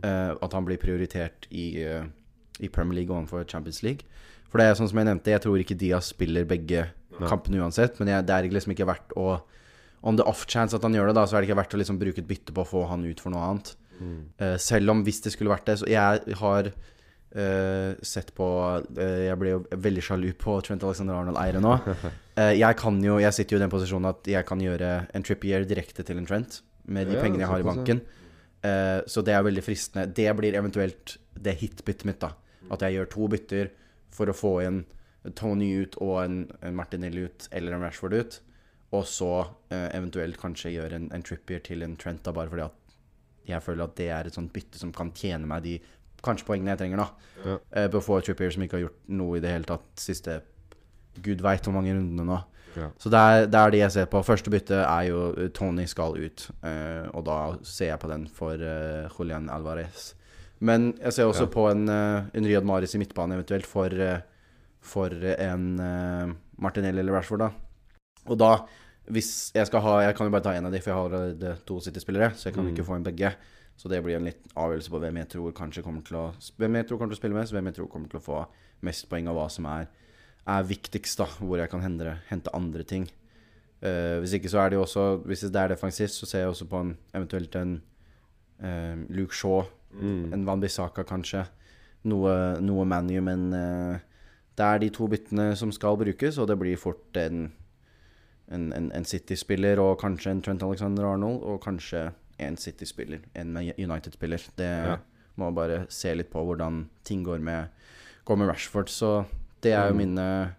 [0.01, 2.07] Eh, at han blir prioritert i, uh,
[2.57, 4.09] i Premier League overfor Champions League.
[4.55, 6.85] For det er sånn som jeg nevnte, jeg tror ikke Diaz spiller begge
[7.27, 9.41] kampene uansett, men jeg, det er liksom ikke verdt å
[10.05, 11.79] On the off chance at han gjør det, da, så er det ikke verdt å
[11.81, 13.71] liksom bruke et bytte på å få han ut for noe annet.
[14.39, 16.75] Eh, selv om hvis det skulle vært det Så jeg har
[17.35, 21.73] Uh, sett på uh, Jeg ble jo veldig sjalu på Trent Alexander Arnold-eiere nå.
[22.37, 25.25] Uh, jeg kan jo Jeg sitter jo i den posisjonen at jeg kan gjøre en
[25.25, 27.99] Trippier direkte til en Trent med de Ja, pengene jeg har i banken.
[29.11, 30.05] Så det er veldig fristende.
[30.15, 32.31] Det blir eventuelt det hit-byttet mitt, da.
[32.71, 33.73] At jeg gjør to bytter
[34.15, 34.83] for å få inn
[35.37, 38.39] Tony ut og en, en Martinelli ut, eller en Rashford ut.
[38.95, 39.31] Og så
[39.73, 42.81] eh, eventuelt kanskje gjøre en, en Trippier til en Trent, da, bare fordi at
[43.45, 45.75] jeg føler at det er et sånt bytte som kan tjene meg de
[46.25, 47.31] kanskje poengene jeg trenger, da.
[47.45, 47.55] Ja.
[47.77, 50.41] Eh, på å få Trippier som ikke har gjort noe i det hele tatt siste
[51.23, 52.41] Gud veit hvor mange rundene nå.
[52.75, 52.89] Ja.
[52.99, 54.19] Så det er, det er de jeg ser på.
[54.25, 58.59] Første bytte er jo Tony skal ut, eh, og da ser jeg på den for
[58.59, 60.13] eh, Julian Alvarez.
[60.61, 61.51] Men jeg ser også Ja.
[61.51, 64.21] på en, eh, en Riyad Maris i midtbane eventuelt for, eh,
[64.81, 67.51] for en eh, Martinelli eller Rashford, da.
[68.27, 68.65] Og da,
[69.11, 71.09] hvis jeg skal ha Jeg kan jo bare ta én av de, for jeg har
[71.09, 72.73] allerede to City-spillere, så jeg kan Mm.
[72.75, 73.35] ikke få inn begge.
[73.77, 76.73] Så det blir en litt avgjørelse på hvem jeg tror kanskje kommer til å Hvem
[76.75, 78.47] jeg tror kommer til å spille mest, hvem jeg tror kommer til å få
[78.81, 79.87] mest poeng, og hva som er,
[80.47, 81.25] er viktigst, da.
[81.25, 83.09] Hvor jeg kan hente, hente andre ting.
[83.83, 86.47] Uh, hvis ikke så er det jo også Hvis det er defensivt, så ser jeg
[86.47, 87.81] også på en eventuelt en
[88.63, 89.65] uh, Luke Shaw,
[90.01, 90.33] Mm.
[90.33, 91.45] en Van Bissaka kanskje.
[92.05, 93.97] Noe, noe ManU, men uh,
[94.55, 97.51] det er de to byttene som skal brukes, og det blir fort en,
[98.51, 103.55] en, en, en City-spiller og kanskje en Trent Alexander Arnold, og kanskje en City-spiller, en
[103.57, 104.45] United-spiller.
[104.59, 104.97] Det Ja.
[105.37, 107.67] må bare se litt på hvordan ting går med,
[108.25, 108.87] går med Rashford.
[108.89, 109.25] Så
[109.61, 109.97] det er jo Mm.
[109.97, 110.55] mine,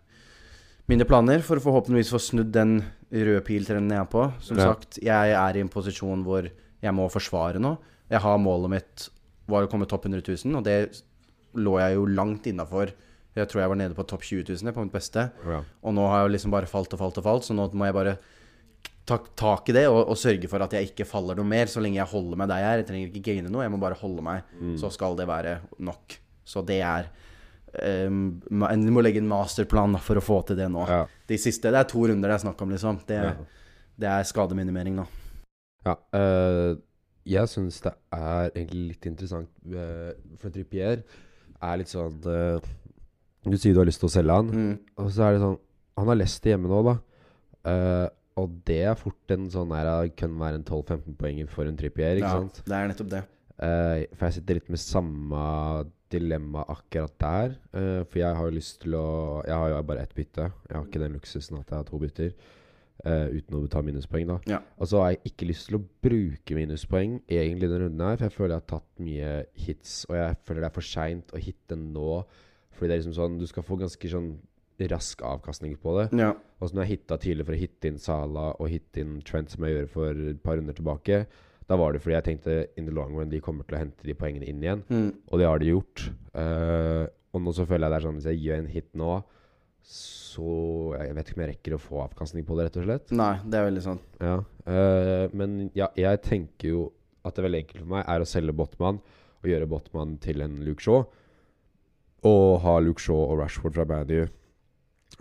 [0.88, 4.32] mine planer for å forhåpentligvis få snudd den røde piltrenden jeg er på.
[4.40, 4.72] Som Ja.
[4.74, 6.42] sagt, jeg er i en posisjon hvor
[6.82, 7.78] jeg må forsvare nå.
[8.10, 9.08] Jeg har målet mitt
[9.50, 10.78] var å komme topp 100 000, og det
[11.56, 12.92] lå jeg jo langt innafor.
[13.36, 15.28] Jeg tror jeg var nede på topp 20 000 på mitt beste.
[15.44, 15.60] Ja.
[15.84, 17.96] Og nå har jeg liksom bare falt og falt og falt, så nå må jeg
[17.96, 18.16] bare
[19.06, 21.78] ta tak i det og, og sørge for at jeg ikke faller noe mer, så
[21.84, 22.80] lenge jeg holder meg der jeg er.
[22.82, 24.48] Jeg trenger ikke gaine noe, jeg må bare holde meg.
[24.80, 26.16] Så skal det være nok.
[26.46, 27.08] Så det er
[28.08, 30.86] um, Du må legge en masterplan for å få til det nå.
[30.90, 31.04] Ja.
[31.28, 33.00] De siste, Det er to runder det er snakk om, liksom.
[33.06, 33.32] Det, Ja.
[33.98, 35.06] det er skademinimering nå.
[35.86, 36.74] Ja, eh,
[37.26, 41.02] jeg syns det er egentlig litt interessant eh, For Trippier
[41.62, 42.68] er litt sånn eh,
[43.46, 44.78] Du sier du har lyst til å selge han, Mm.
[45.02, 45.58] og så er det sånn
[45.98, 46.96] Han har lest det hjemme nå, da.
[47.66, 48.08] Uh,
[48.38, 52.20] og det er fort en sånn her Kan være en 12-15 poenger for en Trippier,
[52.20, 52.60] ikke Ja, sant?
[52.66, 53.22] det er nettopp det.
[53.56, 55.40] Uh, for jeg sitter litt med samme
[56.12, 57.56] dilemma akkurat der.
[57.74, 59.06] Uh, for jeg har jo lyst til å
[59.48, 60.52] Jeg har jo bare ett bytte.
[60.68, 62.30] Jeg har ikke den luksusen at jeg har to bytter.
[63.06, 64.38] Eh, uten å ta minuspoeng, da.
[64.50, 64.58] Ja.
[64.80, 68.28] Og så har jeg ikke lyst til å bruke minuspoeng egentlig denne runden her, for
[68.28, 69.30] jeg føler jeg har tatt mye
[69.66, 72.10] hits, og jeg føler det er for seint å hitte nå.
[72.76, 74.34] Fordi det er liksom sånn Du skal få ganske sånn
[74.92, 76.10] rask avkastning på det.
[76.20, 76.34] Ja.
[76.60, 79.52] Og så når jeg hitta tidlig for å hitte inn Sala og hitte inn Trent,
[79.52, 81.22] som jeg gjorde for et par runder tilbake,
[81.66, 84.06] da var det fordi jeg tenkte in the long run de kommer til å hente
[84.06, 84.84] de poengene inn igjen.
[84.92, 85.08] Mm.
[85.32, 86.04] Og det har de gjort.
[86.36, 89.16] Uh, og nå så føler jeg det er sånn hvis jeg gjør en hit nå,
[89.86, 93.12] så Jeg vet ikke om jeg rekker å få avkastning på det, rett og slett.
[93.16, 94.00] Nei, det er veldig sånn.
[94.20, 94.38] Ja.
[94.66, 96.80] Uh, men ja, jeg tenker jo
[97.26, 98.98] at det er veldig enkelt for meg er å selge Botman
[99.40, 101.06] og gjøre Botman til en Luke Shaw.
[102.26, 104.26] Og ha Luke Shaw og Rashford fra Bandy.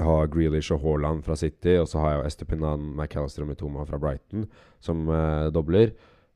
[0.01, 1.77] Ha Grealish og Haaland fra City.
[1.79, 4.47] Og så har jeg jo Estepinan, McAllister og Mitoma fra Brighton
[4.83, 5.93] som uh, dobler.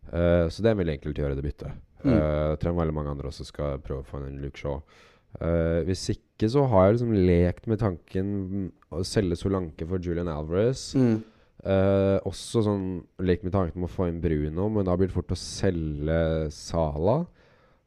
[0.09, 1.85] Uh, så det er veldig enkelt å gjøre det byttet.
[2.03, 2.13] Mm.
[2.13, 4.79] Uh, jeg tror veldig mange andre også skal prøve å få en Luke Shaw.
[5.37, 8.29] Eh, hvis ikke så har jeg liksom lekt med tanken
[8.89, 10.91] å selge Solanke for Julian Alvarez.
[10.97, 11.19] Mm.
[11.59, 12.83] Uh, også sånn
[13.19, 16.47] lekt med tanken om å få inn Bruno, men da blir det fort å selge
[16.55, 17.17] Sala.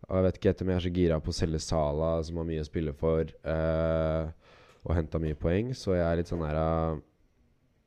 [0.05, 2.49] Og jeg vet ikke om jeg er så gira på å selge Sala, som har
[2.51, 4.29] mye å spille for, uh,
[4.85, 6.61] og henta mye poeng, så jeg er litt sånn her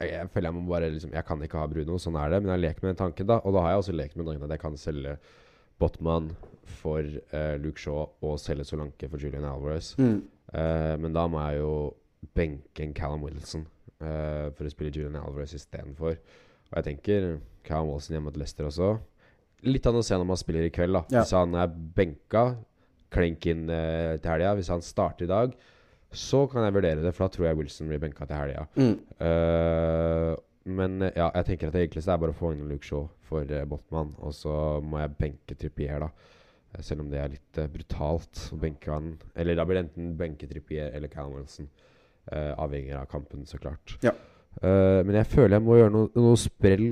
[0.02, 2.42] jeg, jeg føler jeg må bare liksom Jeg kan ikke ha Bruno, sånn er det,
[2.42, 3.38] men jeg har lekt med den tanken, da.
[3.46, 5.18] Og da har jeg også lekt med tanken at jeg kan selge
[5.82, 6.32] Botman
[6.80, 9.94] for uh, Luke Shaw og selge Solanke for Julian Alvarez.
[10.00, 10.22] Mm.
[10.54, 11.74] Uh, men da må jeg jo
[12.36, 13.66] benke en Callum Wilson
[14.02, 16.18] uh, for å spille Julian Alvarez istedenfor.
[16.72, 17.30] Og jeg tenker
[17.68, 18.96] Callum Wilson hjemme mot Leicester også.
[19.66, 21.04] Litt an å se når man spiller i kveld, da.
[21.10, 21.24] Ja.
[21.24, 22.48] Hvis han er benka,
[23.14, 24.52] klink inn til helga.
[24.58, 25.56] Hvis han starter i dag,
[26.16, 28.66] så kan jeg vurdere det, for da tror jeg Wilson blir benka til helga.
[28.78, 28.98] Mm.
[30.66, 33.08] Men eh, ja, jeg tenker at det enkleste er bare å få inn Luke Shaw
[33.28, 36.10] for uh, Botman, og så må jeg benke Trippier, da.
[36.74, 39.16] Eh, Selv om det er litt uh, brutalt å benke han.
[39.38, 41.70] Eller da blir det enten benke Trippier eller Callum Wilson.
[42.26, 43.98] Uh, avhengig av kampen, så klart.
[44.06, 44.16] Ja.
[44.64, 46.86] Uh, men jeg føler jeg må gjøre noe, noe sprell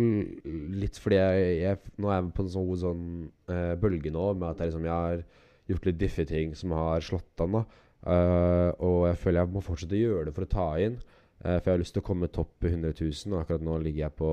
[0.75, 3.05] litt fordi jeg, jeg Nå er jeg på en sånn, sånn
[3.47, 5.23] uh, bølge nå med at jeg, liksom, jeg har
[5.71, 7.55] gjort litt diffe ting som har slått an.
[7.61, 7.63] da
[8.03, 10.97] Eh, og jeg føler jeg må fortsette å gjøre det for å ta inn.
[11.43, 14.05] Eh, for jeg har lyst til å komme topp 100 000, og akkurat nå ligger
[14.05, 14.29] jeg på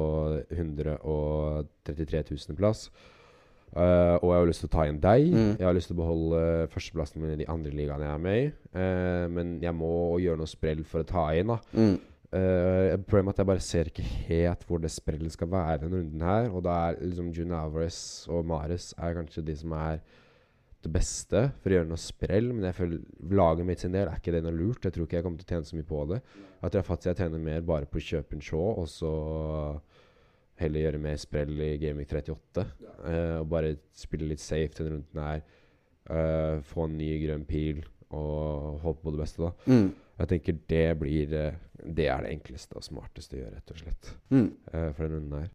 [0.55, 2.91] 133 000 plass.
[3.71, 5.29] Uh, og jeg har lyst til å ta inn deg.
[5.31, 5.51] Mm.
[5.61, 6.39] Jeg har lyst til å beholde
[6.73, 8.47] førsteplassen min i de andre ligaene jeg er med i.
[8.75, 11.53] Uh, men jeg må gjøre noe sprell for å ta inn.
[11.55, 11.99] da Mm.
[12.31, 15.99] Uh, problemet er at jeg bare ser ikke helt hvor det sprellet skal være denne
[15.99, 16.51] runden her.
[16.51, 20.03] Og da er liksom June Alvarez og Mares er kanskje de som er
[20.81, 22.51] det beste for å gjøre noe sprell.
[22.55, 24.85] Men jeg føler laget mitt sin del er ikke det noe lurt.
[24.87, 26.21] Jeg tror ikke jeg kommer til å tjene så mye på det.
[26.61, 29.13] Jeg tror faktisk jeg tjener mer bare på å kjøpe en show, og så
[30.61, 32.67] heller gjøre mer sprell i Gaming 38.
[33.09, 35.47] eh, og bare spille litt safe denne runden her.
[36.11, 37.85] Uh, få en ny grønn pil
[38.17, 39.53] og håpe på det beste, da.
[39.71, 39.91] Mm.
[40.21, 43.79] Jeg tenker det blir eh, Det er det enkleste og smarteste å gjøre, rett og
[43.81, 44.11] slett.
[44.35, 44.49] Mm.
[44.75, 45.53] uh, for denne runden her.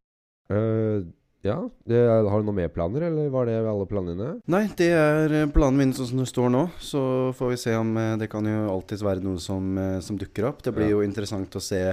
[0.55, 1.05] Eh,
[1.45, 1.55] ja,
[1.87, 4.41] det, har du noen mer planer, eller var det alle planene dine?
[4.51, 6.63] Nei, det er planene mine sånn som det står nå.
[6.81, 7.01] Så
[7.37, 10.47] får vi se om eh, Det kan jo alltids være noe som, eh, som dukker
[10.49, 10.63] opp.
[10.65, 10.95] Det blir Ja.
[10.97, 11.83] jo interessant å se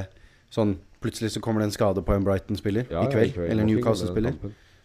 [0.53, 3.51] sånn Plutselig så kommer det en skade på en Brighton-spiller Ja, i ja, i kveld.
[3.51, 4.37] Eller Newcastle-spiller.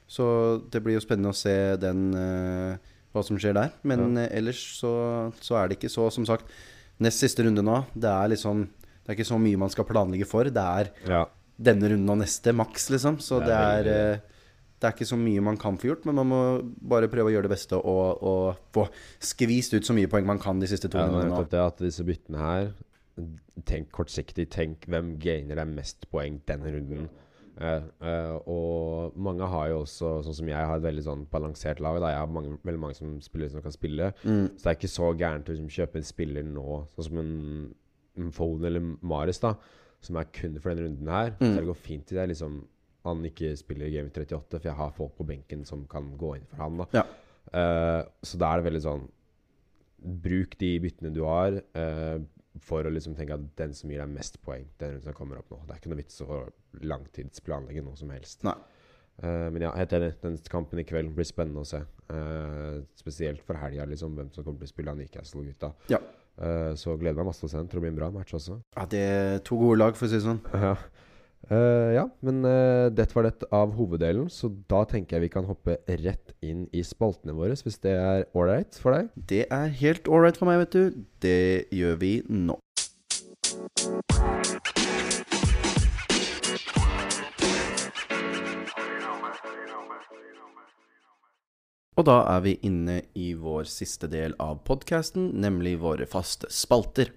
[0.10, 0.26] Så
[0.74, 2.78] det blir jo spennende å se den uh,
[3.14, 3.70] hva som skjer der.
[3.86, 6.50] Men uh, ellers så, så er det ikke så, som sagt
[6.98, 8.64] Nest siste runde nå, det er liksom
[9.06, 10.50] Det er ikke så mye man skal planlegge for.
[10.50, 11.22] Det er Ja.
[11.62, 13.20] denne runden og neste maks, liksom.
[13.22, 14.20] Så Det det er er, veldig- eh,
[14.78, 16.42] det er ikke så mye man kan få gjort, men man må
[16.94, 18.86] bare prøve å gjøre det beste og, og få
[19.26, 21.46] skvist ut så mye poeng man kan de siste to Ja, det rundene nå.
[21.50, 22.70] det at disse byttene her
[23.66, 24.44] Tenk kortsiktig.
[24.54, 27.08] Tenk hvem gainer deg mest poeng denne runden.
[27.58, 31.82] Uh, uh, og mange har jo også, sånn som jeg, har et veldig sånn balansert
[31.82, 31.98] lag.
[32.04, 32.12] Da.
[32.14, 34.12] Jeg har mange, veldig mange som spiller som kan spille.
[34.22, 34.52] Mm.
[34.54, 37.34] Så det er ikke så gærent å liksom, kjøpe en spiller nå, sånn som en,
[38.22, 39.56] en Foden eller Maris, da,
[40.06, 41.34] som er kun for denne runden her.
[41.40, 41.48] Mm.
[41.48, 42.28] Så det går fint i det.
[42.36, 42.62] Liksom,
[43.08, 46.48] han ikke spiller Game 38, for jeg har folk på benken som kan gå inn
[46.52, 46.82] for han.
[46.84, 47.06] da Ja.
[47.48, 49.06] Uh, Så da er det veldig sånn
[49.98, 52.18] Bruk de byttene du har, uh,
[52.62, 55.50] for å liksom tenke at den som gir deg mest poeng, den som kommer opp
[55.52, 55.60] nå.
[55.66, 56.42] Det er ikke noe vits å
[56.86, 58.44] langtidsplanlegge noe som helst.
[58.46, 58.56] Nei.
[59.18, 60.12] Uh, men ja, helt enig.
[60.22, 61.82] Den kampen i kveld blir spennende å se.
[62.12, 65.72] Uh, spesielt for helga, liksom, hvem som kommer til å spille av Newcastle-gutta.
[65.94, 66.02] Ja.
[66.38, 67.70] Uh, så gleder jeg meg masse til å se den.
[67.72, 68.60] Tror det blir en bra match også.
[68.78, 70.44] Ja, det er to gode lag, for å si det sånn.
[70.54, 70.76] Ja,
[71.48, 75.48] Eh, ja men uh, dette var det av hoveddelen, så da tenker jeg vi kan
[75.48, 79.12] hoppe rett inn i spaltene våre, hvis det er ålreit for deg.
[79.16, 81.04] Det er helt ålreit for meg, vet du.
[81.24, 82.58] Det gjør vi nå.
[91.98, 97.10] Og da er vi inne i vår siste del av podkasten, nemlig våre faste spalter.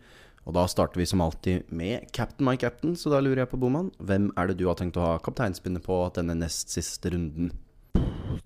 [0.48, 3.60] Og da starter vi som alltid med Captain my captain, så da lurer jeg på,
[3.60, 7.52] Boman, hvem er det du har tenkt å ha kapteinspinnet på denne nest siste runden?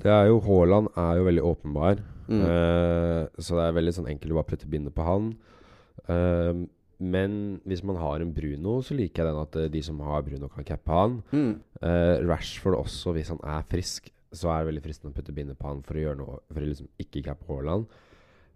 [0.02, 2.40] Det er jo Haaland er jo veldig åpenbar, Mm.
[2.40, 5.26] uh, så det er veldig sånn enkelt å bare putte bindet på han.
[6.09, 6.64] Uh,
[7.04, 7.35] men
[7.68, 10.48] hvis man har en Bruno, så liker jeg den at eh, de som har Bruno,
[10.48, 11.18] kan cappe han.
[11.35, 11.50] Mm.
[11.83, 15.59] Uh, Rashford også, hvis han er frisk, så er det veldig fristende å putte bindet
[15.61, 17.90] på han for å gjøre noe For å liksom ikke cappe Haaland.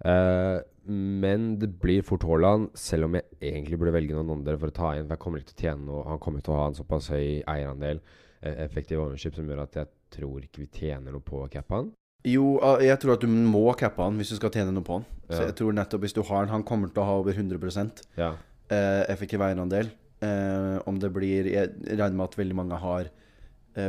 [0.04, 4.70] Eh, men det blir fort Haaland, selv om jeg egentlig burde velge noen andre for
[4.70, 5.06] å ta inn.
[5.08, 6.04] For jeg kommer ikke til å tjene noe.
[6.08, 8.00] Han kommer til å ha en såpass høy eierandel,
[8.42, 11.74] eh, effektiv ownership, som gjør at jeg tror ikke vi tjener noe på å cappe
[11.74, 11.90] han.
[12.26, 14.96] Jo, ah, jeg tror at du må cappe han hvis du skal tjene noe på
[14.98, 15.04] han.
[15.28, 15.46] Så Ja.
[15.46, 18.34] jeg tror nettopp hvis du har han Han kommer til å ha over 100 Ja.
[18.70, 19.90] eh, effektiv eierandel.
[20.20, 23.04] Om det blir Jeg regner med at veldig mange har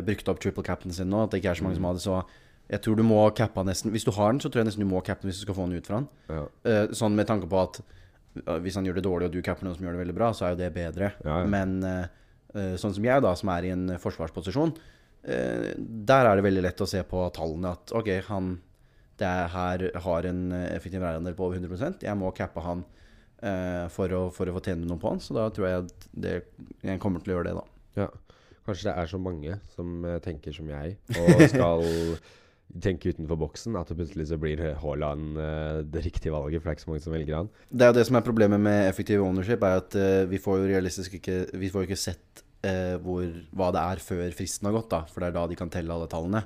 [0.04, 1.24] brukt opp triple capen sin nå.
[1.24, 2.02] At det ikke er så mange som har det.
[2.04, 2.24] Så
[2.70, 3.90] jeg tror du må cappe han nesten.
[3.94, 5.58] Hvis du har den, så tror jeg nesten du må cappe den hvis du skal
[5.58, 6.08] få den ut fra han.
[6.30, 6.44] Ja.
[6.68, 9.66] Uh, sånn med tanke på at uh, hvis han gjør det dårlig, og du capper
[9.66, 11.12] noen som gjør det veldig bra, så er jo det bedre.
[11.26, 11.50] Ja, ja.
[11.50, 14.78] Men uh, sånn som jeg, da, som er i en forsvarsposisjon,
[15.20, 18.54] der er det veldig lett å se på tallene at OK, han
[19.20, 22.86] det er her har en effektiv eierandel på over 100% Jeg må cappe han
[23.92, 25.20] for, å, for å få tjene noe på han.
[25.20, 26.34] Så da tror jeg at det,
[26.88, 28.06] jeg kommer til å gjøre det, da.
[28.06, 28.08] Ja.
[28.64, 31.84] Kanskje det er så mange som tenker som jeg, og skal
[32.84, 36.76] tenke utenfor boksen, at det plutselig så blir Haaland eh, det riktige valget, for det
[36.76, 37.50] er ikke så mange som velger han.
[37.72, 40.62] Det er jo det som er problemet med effektiv ownership, er at eh, vi får
[40.62, 43.26] jo realistisk ikke Vi får ikke sett eh, hvor,
[43.58, 45.04] hva det er før fristen har gått, da.
[45.10, 46.44] For det er da de kan telle alle tallene.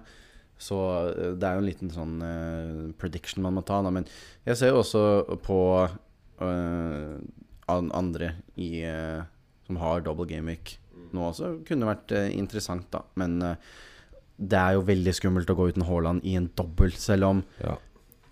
[0.64, 0.80] Så
[1.12, 3.82] eh, det er jo en liten sånn eh, prediction man må ta.
[3.84, 3.94] Da.
[3.94, 4.08] Men
[4.48, 5.04] jeg ser jo også
[5.46, 7.16] på eh,
[7.74, 8.84] an andre i,
[9.64, 10.78] som har double game week
[11.16, 11.58] nå også.
[11.68, 13.04] Kunne vært interessant, da.
[13.20, 13.40] Men
[14.40, 17.76] det er jo veldig skummelt å gå uten Haaland i en dobbel, selv om Ja.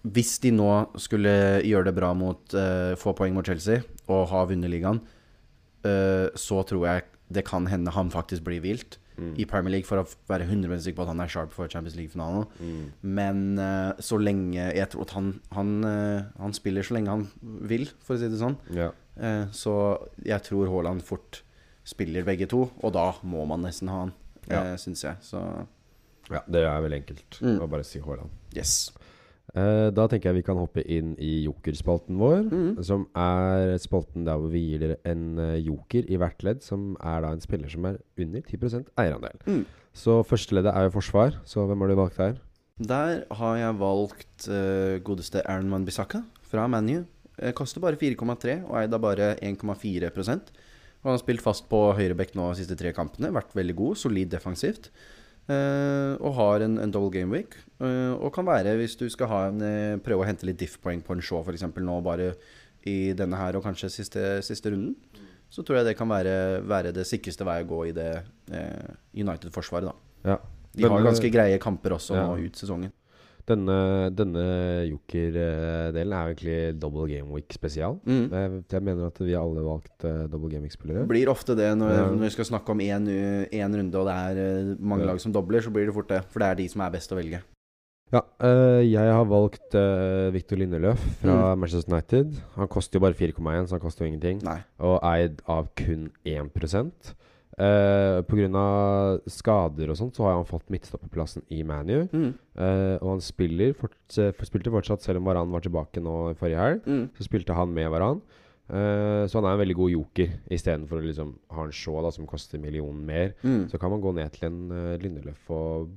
[0.03, 4.45] hvis de nå skulle gjøre det bra mot uh, få poeng mot Chelsea og ha
[4.49, 4.99] vunnet ligaen,
[5.85, 8.97] uh, så tror jeg det kan hende han faktisk blir vilt
[9.37, 11.93] i Premier League for å være 100 sikker på at han er sharp for Champions
[11.95, 12.47] League-finalen.
[13.05, 15.69] Men uh, så lenge Jeg tror at han, han,
[16.39, 17.27] han spiller så lenge han
[17.69, 18.57] vil, for å si det sånn.
[18.73, 18.87] Ja.
[19.53, 19.75] Så
[20.25, 21.43] jeg tror Haaland fort
[21.85, 24.13] spiller begge to, og da må man nesten ha han,
[24.49, 24.63] Ja.
[24.81, 25.21] syns jeg.
[25.21, 25.37] Så
[26.29, 27.59] ja, det er veldig enkelt Mm.
[27.59, 28.29] å bare si Haaland.
[28.55, 28.91] yes.
[29.53, 32.83] Eh, da tenker jeg vi kan hoppe inn i jokerspalten vår, Mm.
[32.83, 36.95] som er spalten der hvor vi gir dere en eh, joker i hvert ledd, som
[37.03, 39.35] er da en spiller som er under 10 eierandel.
[39.45, 39.65] Mm.
[39.93, 42.37] Så førsteleddet er jo forsvar, så hvem har du valgt her?
[42.81, 47.03] Der har jeg valgt uh, godeste Aaron Manbisaka fra ManU.
[47.37, 50.41] Uh, koster bare 4,3 og eid av bare 1,4 Og
[51.03, 53.31] Han har spilt fast på høyrebekk nå de siste tre kampene.
[53.33, 54.89] Vært veldig god, solid defensivt.
[55.49, 57.55] Eh, og har en, en double game week.
[57.81, 61.01] Eh, og kan være, hvis du skal ha en, eh, prøve å hente litt diff-poeng
[61.03, 61.65] på en show f.eks.
[61.81, 62.35] nå bare
[62.87, 64.95] i denne her og kanskje siste, siste runden,
[65.51, 68.23] så tror jeg det kan være, være det sikreste vei å gå i det
[69.13, 70.31] United-forsvaret, da.
[70.31, 70.37] Ja.
[70.71, 72.23] De har ganske greie kamper også Ja.
[72.29, 72.93] nå ut sesongen.
[73.49, 73.75] Denne,
[74.15, 74.41] denne
[74.87, 77.97] joker-delen er jo egentlig double game week spesial.
[78.05, 78.27] Mm.
[78.31, 81.05] Jeg, jeg mener at vi alle valgt uh, double game week-spillere.
[81.09, 82.03] Blir ofte det når, Ja.
[82.11, 83.07] når vi skal snakke om én
[83.77, 85.11] runde og det er eh, mange Ja.
[85.13, 86.21] lag som dobler, så blir det fort det.
[86.29, 87.41] For det er de som er best å velge.
[88.11, 91.59] Ja, eh, jeg har valgt uh, Victor Lindeløf fra Mm.
[91.61, 92.33] Manchester United.
[92.57, 94.41] Han koster jo bare 4,1, så han koster jo ingenting.
[94.43, 94.59] Nei.
[94.79, 96.51] Og eid av kun 1
[97.59, 98.65] uh, Pga.
[99.27, 102.07] skader og sånt, så har han fått midtstopperplassen i ManU.
[102.11, 102.29] Mm.
[102.57, 106.61] Uh, og han spiller fort, for, spilte fortsatt, selv om Varan var tilbake nå forrige
[106.61, 106.85] helg.
[106.87, 107.09] Mm.
[107.17, 108.21] Så spilte han med Varan.
[108.71, 112.11] Uh, så han er en veldig god joker, istedenfor å liksom ha en Shaw da,
[112.15, 113.33] som koster millionen mer.
[113.43, 113.65] Mm.
[113.71, 115.89] Så kan man gå ned til en uh, Lindeløf og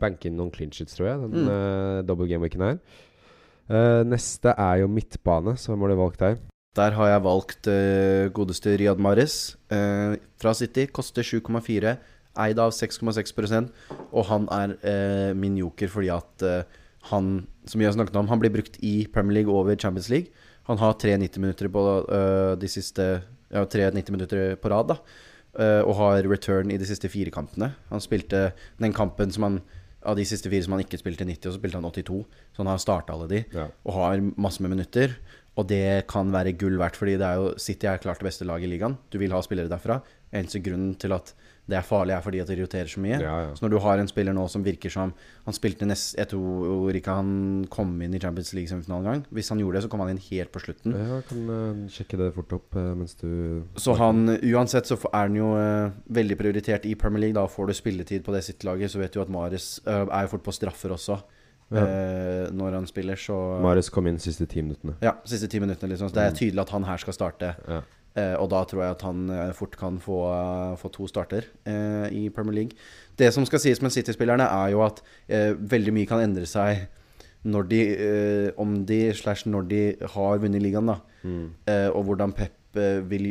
[0.00, 1.22] banke inn noen clinchits, tror jeg.
[1.22, 1.48] Den Mm.
[1.48, 2.82] uh, double game-weeken her.
[3.70, 6.38] Eh, neste er jo midtbane, så hvem det valgt der?
[6.78, 10.86] Der har jeg valgt uh, godeste Riyad Mahrez uh, fra City.
[10.86, 11.96] Koster 7,4.
[12.40, 13.72] Eid av 6,6%
[14.14, 16.44] Og han er uh, min joker fordi at
[17.10, 17.32] han,
[17.66, 20.30] som vi har snakket om, han blir brukt i Premier League over Champions League.
[20.68, 21.82] Han har tre 90 minutter på
[22.60, 23.06] de siste
[23.50, 24.98] Ja, tre 90 minutter på rad, da.
[25.82, 27.72] Og har return i de siste fire kampene.
[27.88, 29.58] Han spilte den kampen som han
[30.06, 32.20] av de siste fire som han ikke spilte 90, og så spilte han 82.
[32.54, 33.66] Så han har starta alle de Ja.
[33.84, 35.16] og har masse med minutter.
[35.58, 38.46] Og det kan være gull verdt, fordi det er jo City er klart det beste
[38.46, 38.96] laget i ligaen.
[39.10, 39.98] Du vil ha spillere derfra.
[40.30, 41.34] Eneste grunnen til at
[41.70, 43.18] det er farlig, er fordi at det roterer så mye.
[43.22, 43.50] Ja, ja.
[43.54, 45.12] Så når du har en spiller nå som virker som
[45.44, 49.24] Han spilte nest Jeg tror ikke han kom inn i Champions League semifinalen engang.
[49.30, 50.96] Hvis han gjorde det, så kom han inn helt på slutten.
[50.98, 55.28] Jeg kan uh, sjekke det fort opp uh, mens du Så han, uansett så er
[55.28, 57.38] han jo uh, veldig prioritert i Premier League.
[57.38, 58.90] Da får du spilletid på det sitt laget.
[58.90, 61.20] så vet du at Mares er jo fort på straffer også
[61.70, 61.84] Ja.
[61.86, 63.18] eh, når han spiller.
[63.20, 64.96] Så Marius kom inn de siste ti minuttene.
[65.02, 66.10] ja, siste ti minuttene, liksom.
[66.10, 67.54] Så det er tydelig at han her skal starte.
[67.68, 67.82] Ja.
[68.10, 71.44] Uh, og da tror jeg at han eh, fort kan få, uh, få to starter
[72.10, 72.78] i Premier League.
[73.14, 74.98] Det som skal sies med City-spillerne, er jo at
[75.30, 76.88] veldig mye kan endre seg
[77.44, 77.82] når de,
[78.58, 79.82] om de slash når de
[80.14, 80.96] har vunnet ligaen, da.
[81.22, 81.46] Mm.
[81.94, 83.30] Og hvordan Pep vil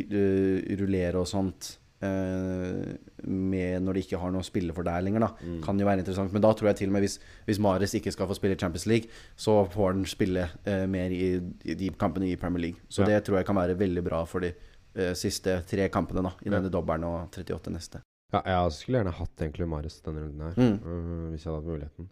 [0.80, 5.30] rullere og sånt med når de ikke har noe å spille for der lenger, da.
[5.44, 5.58] Mm.
[5.64, 6.32] Kan jo være interessant.
[6.34, 8.86] Men da tror jeg til og med hvis, hvis Mares ikke skal få spille Champions
[8.90, 11.30] League, så får han spille uh, mer i,
[11.64, 12.80] i de kampene i Premier League.
[12.88, 13.10] Så Ja.
[13.14, 16.48] det tror jeg kan være veldig bra for de uh, siste tre kampene da, i
[16.48, 16.56] Ja.
[16.58, 18.02] denne dobbelen og 38 neste.
[18.32, 20.76] Ja, jeg skulle gjerne hatt egentlig Mares denne runden her, Mm.
[20.84, 22.10] uh, hvis jeg hadde hatt muligheten.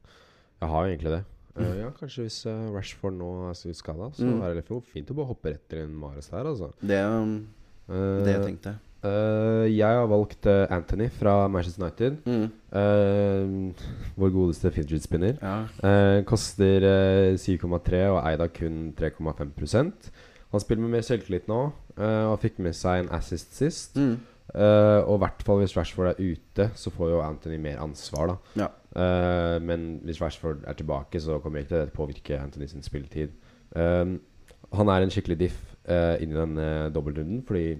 [0.61, 1.25] Jeg har jo egentlig det.
[1.59, 2.37] Eh, ja, kanskje hvis
[2.75, 4.43] Rashford nå er så skada, så Mm.
[4.47, 6.73] er det fint- fint å bare hoppe rett til en Mares her, altså.
[6.83, 7.41] Det er
[7.89, 8.75] Eh, det jeg tenkte.
[9.05, 12.17] Eh, jeg har valgt uh, Anthony fra Manchester United.
[12.27, 12.49] Mm.
[12.73, 13.75] Uh,
[14.17, 15.37] vår godeste fidget spinner.
[15.43, 16.23] Ja.
[16.27, 20.11] Koster eh, 7,3 og eid av kun 3,5%
[20.53, 23.97] Han spiller med mer selvtillit nå og fikk med seg en assist sist.
[23.99, 24.21] Mm.
[24.55, 28.63] Og i hvert fall hvis Rashford er ute, så får jo Anthony mer ansvar, da.
[28.63, 28.69] Ja.
[29.59, 33.35] Men hvis Rashford er tilbake, så kommer ikke det til å påvirke Anthony sin spilletid.
[33.75, 35.59] Han er en skikkelig diff
[35.89, 37.79] uh, inn i den uh, dobbeltrunden, fordi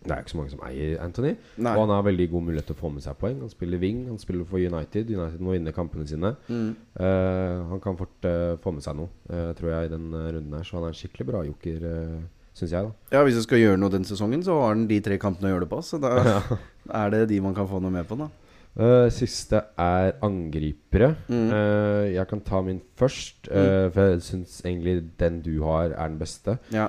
[0.00, 1.34] det er ikke så mange som eier Anthony.
[1.60, 1.72] Nei.
[1.74, 3.42] Og han har veldig god mulighet til å få med seg poeng.
[3.44, 5.10] Han spiller wing, han spiller for United.
[5.12, 6.32] United må vinne kampene sine.
[6.48, 6.70] Mm.
[6.96, 10.56] Uh, han kan fort uh, få med seg noe, uh, tror jeg, i den runden
[10.56, 10.64] her.
[10.64, 13.16] Så han er en skikkelig bra joker, uh, syns jeg, da.
[13.18, 15.54] Ja, hvis du skal gjøre noe den sesongen, så har han de tre kampene å
[15.54, 15.82] gjøre det på.
[15.84, 16.14] Så da
[17.02, 18.30] er det de man kan få noe med på, da.
[18.78, 21.08] Eh, siste er angripere.
[21.28, 21.48] Mm.
[21.50, 26.08] Uh, jeg kan ta min først, eh, for jeg syns egentlig den du har, er
[26.08, 26.54] den beste.
[26.72, 26.86] Ja.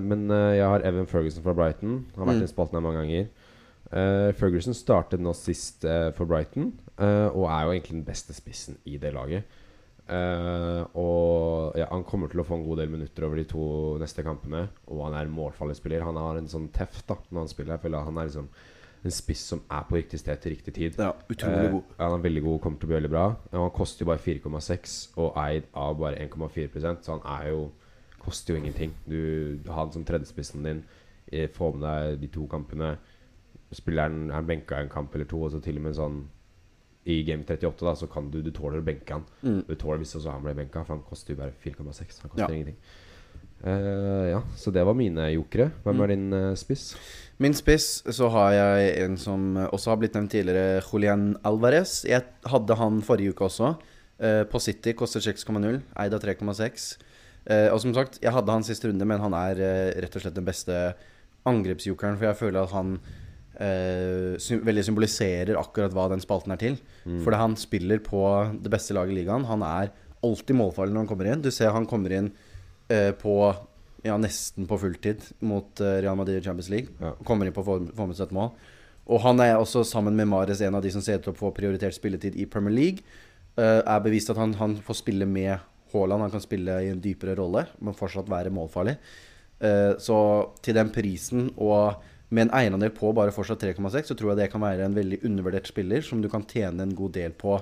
[0.00, 2.06] Men jeg har Evan Ferguson fra Brighton.
[2.16, 2.48] Han har vært Mm.
[2.48, 3.28] i spalten her mange ganger.
[4.38, 5.82] Ferguson startet nå sist
[6.14, 9.44] for Brighton, og er jo egentlig den beste spissen i det laget.
[10.94, 14.24] Og ja, han kommer til å få en god del minutter over de to neste
[14.26, 14.68] kampene.
[14.88, 16.02] Og han er en målfarlig spiller.
[16.06, 17.76] Han har en sånn teft da når han spiller.
[17.76, 18.48] Jeg føler han er liksom
[19.04, 20.98] en spiss som er på riktig sted til riktig tid.
[20.98, 21.82] Ja, utrolig Eh, god.
[21.98, 23.36] han er veldig god, kommer til å bli veldig bra.
[23.52, 27.70] Ja, han koster jo bare 4,6 og eid av bare 1,4% så han er jo
[28.20, 28.92] koster jo ingenting.
[29.08, 30.82] Du har han som tredjespissen din,
[31.54, 32.98] få med deg de to kampene.
[33.72, 36.20] Spiller han, er benka en kamp eller to, og så til og med sånn
[37.06, 39.24] i game 38, da, så kan du Du tåler å benke han.
[39.42, 39.62] Mm.
[39.66, 42.20] Du tåler hvis også han ble benka, for han koster jo bare 4,6.
[42.22, 42.54] Han koster Ja.
[42.54, 42.76] ingenting.
[43.64, 45.70] Eh, ja, så det var mine jokere.
[45.84, 46.02] Hvem Mm.
[46.02, 46.94] er din uh, spiss?
[47.38, 52.04] Min spiss så har jeg en som også har blitt nevnt tidligere, Julian Alvarez.
[52.04, 53.74] Jeg hadde han forrige uke også.
[54.20, 56.98] Uh, på City koster 6,0, eid av 3,6.
[57.46, 59.56] Eh, og som sagt, jeg hadde han siste runde, men han er
[59.96, 60.94] rett og slett den beste
[61.48, 62.98] angrepsjokeren, for jeg føler at han
[64.40, 66.76] sym veldig symboliserer akkurat hva den spalten er til.
[67.04, 68.20] Fordi han spiller på
[68.62, 69.44] det beste laget i ligaen.
[69.44, 69.90] Han er
[70.24, 71.42] alltid målfarlig når han kommer inn.
[71.44, 72.30] Du ser han kommer inn
[73.20, 73.34] på
[74.02, 76.94] ja, nesten på fulltid mot eh, Real Madrid i Champions League.
[77.00, 77.14] Ja.
[77.26, 78.52] Kommer inn på et mål.
[79.10, 81.40] Og han er også, sammen med Mares, en av de som ser ut til å
[81.40, 83.16] få prioritert spilletid i Premier League.
[83.58, 85.56] Uh, er bevist at han, han får spille med
[85.90, 86.28] Haaland.
[86.28, 88.94] Han kan spille i en dypere rolle, men fortsatt være målfarlig.
[89.60, 90.20] Uh, så
[90.62, 91.98] til den prisen og
[92.30, 95.18] med en eierandel på bare fortsatt 3,6, så tror jeg det kan være en veldig
[95.26, 97.56] undervurdert spiller som du kan tjene en god del på.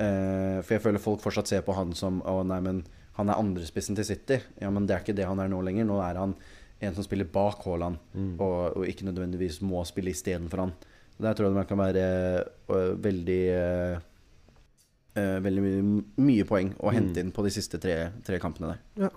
[0.00, 2.80] Eh, for jeg føler folk fortsatt ser på han som Å, nei, men
[3.20, 4.40] han er andrespissen til City.
[4.60, 5.86] Ja, men det er ikke det han er nå lenger.
[5.88, 6.34] Nå er han
[6.80, 7.98] en som spiller bak Haaland,
[8.40, 10.72] og, og ikke nødvendigvis må spille istedenfor han.
[11.20, 12.04] Der tror jeg man kan være
[12.72, 13.98] øh, veldig øh,
[15.20, 19.10] øh, Veldig mye, mye poeng å hente inn på de siste tre, tre kampene der.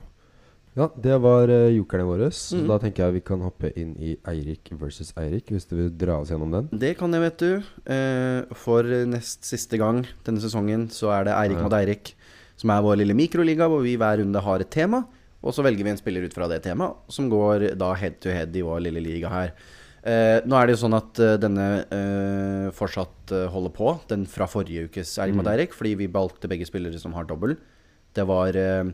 [0.73, 2.27] Ja, det var uh, jokerne våre.
[2.33, 2.67] Så Mhm.
[2.67, 6.15] Da tenker jeg vi kan hoppe inn i Eirik versus Eirik, hvis du vil dra
[6.19, 6.67] oss gjennom den.
[6.81, 7.63] Det kan jeg, vet du.
[7.85, 11.63] Eh, for nest siste gang denne sesongen så er det Eirik Ja.
[11.63, 12.15] mot Eirik,
[12.59, 15.03] som er vår lille mikroliga, hvor vi hver runde har et tema.
[15.43, 18.31] Og så velger vi en spiller ut fra det temaet, som går da head to
[18.31, 19.55] head i vår lille liga her.
[20.03, 24.25] Eh, nå er det jo sånn at eh, denne eh, fortsatt eh, holder på, den
[24.27, 25.75] fra forrige ukes Eirik mot Mm.
[25.75, 27.55] Fordi vi valgte begge spillere som har dobbel.
[28.15, 28.91] Det var eh,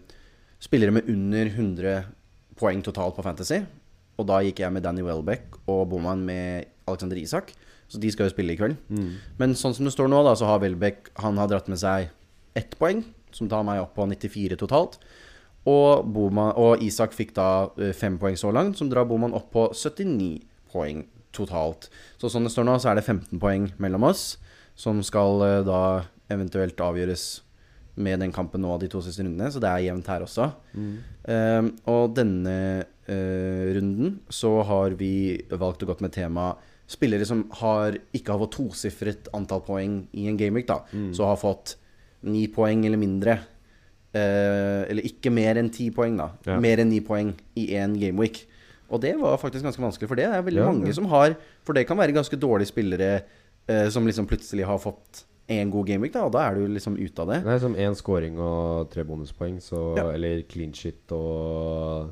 [0.62, 1.96] spillere med under 100
[2.60, 3.64] poeng totalt på Fantasy.
[4.20, 7.54] Og da gikk jeg med Danny Welbeck og Boman med Alexander Isak.
[7.90, 8.78] Så de skal jo spille i kveld.
[9.40, 12.12] Men sånn som det står nå, da, så har Welbeck Han har dratt med seg
[12.60, 13.02] ett poeng,
[13.36, 15.00] som tar meg opp på 94 totalt.
[15.68, 19.52] Og, Boman, og Isak fikk da eh, fem poeng så langt, som drar Boman opp
[19.54, 20.40] på 79
[20.72, 21.04] poeng
[21.36, 21.90] totalt.
[22.22, 24.38] Så sånn det står nå, så er det 15 poeng mellom oss,
[24.80, 25.84] som skal eh, da
[26.32, 27.28] eventuelt avgjøres
[28.00, 30.48] med den kampen nå de to siste rundene, så det er jevnt her også.
[31.28, 32.56] Eh, og denne
[33.10, 36.54] uh, runden så har vi valgt å gå med tema
[36.90, 40.80] spillere som har, ikke har fått tosifret antall poeng i en gameweek, da.
[41.14, 41.76] Så har fått
[42.28, 43.38] ni poeng eller mindre.
[44.10, 46.32] Eh, eller ikke mer enn ti poeng, da.
[46.48, 46.58] Ja.
[46.62, 48.44] Mer enn ni poeng i én gameweek.
[48.90, 51.78] Og det var faktisk ganske vanskelig, for det er veldig Ja, mange som har For
[51.78, 53.10] det kan være ganske dårlige spillere
[53.70, 56.98] eh, som liksom plutselig har fått én god gameweek, da, og da er du liksom
[56.98, 57.40] ute av det.
[57.46, 59.80] Det er som én scoring og tre bonuspoeng, så,
[60.12, 62.12] eller clean shit og,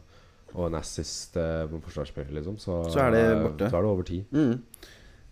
[0.55, 2.57] og en assist eh, på en forsvarsspiller, liksom.
[2.61, 3.69] Så, Så er det borte.
[3.69, 4.23] Så er det over ti.
[4.33, 4.55] Mm.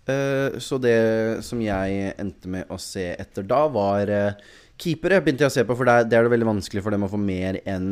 [0.06, 1.00] Uh, så det
[1.42, 4.38] som jeg endte med å se etter da, var eh,
[4.82, 5.22] keepere.
[5.24, 7.08] Begynte jeg å se på, for det er, det er det veldig vanskelig for dem
[7.08, 7.90] å få mer enn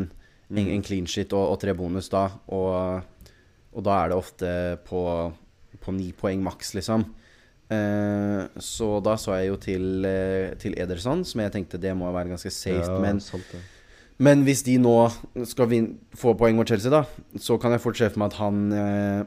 [0.53, 2.27] en, en clean shit og, og tre bonus da.
[2.53, 3.29] Og,
[3.73, 4.53] og da er det ofte
[4.88, 5.03] på,
[5.81, 7.07] på ni poeng maks, liksom.
[7.73, 12.11] Eh, så da så jeg jo til, eh, til Ederson, som jeg tenkte det må
[12.13, 12.84] være ganske safe.
[12.84, 13.21] Ja, men
[14.21, 14.95] men hvis de nå
[15.49, 17.01] skal vin få poeng mot Chelsea, da,
[17.41, 19.23] så kan jeg fort se for meg at han eh,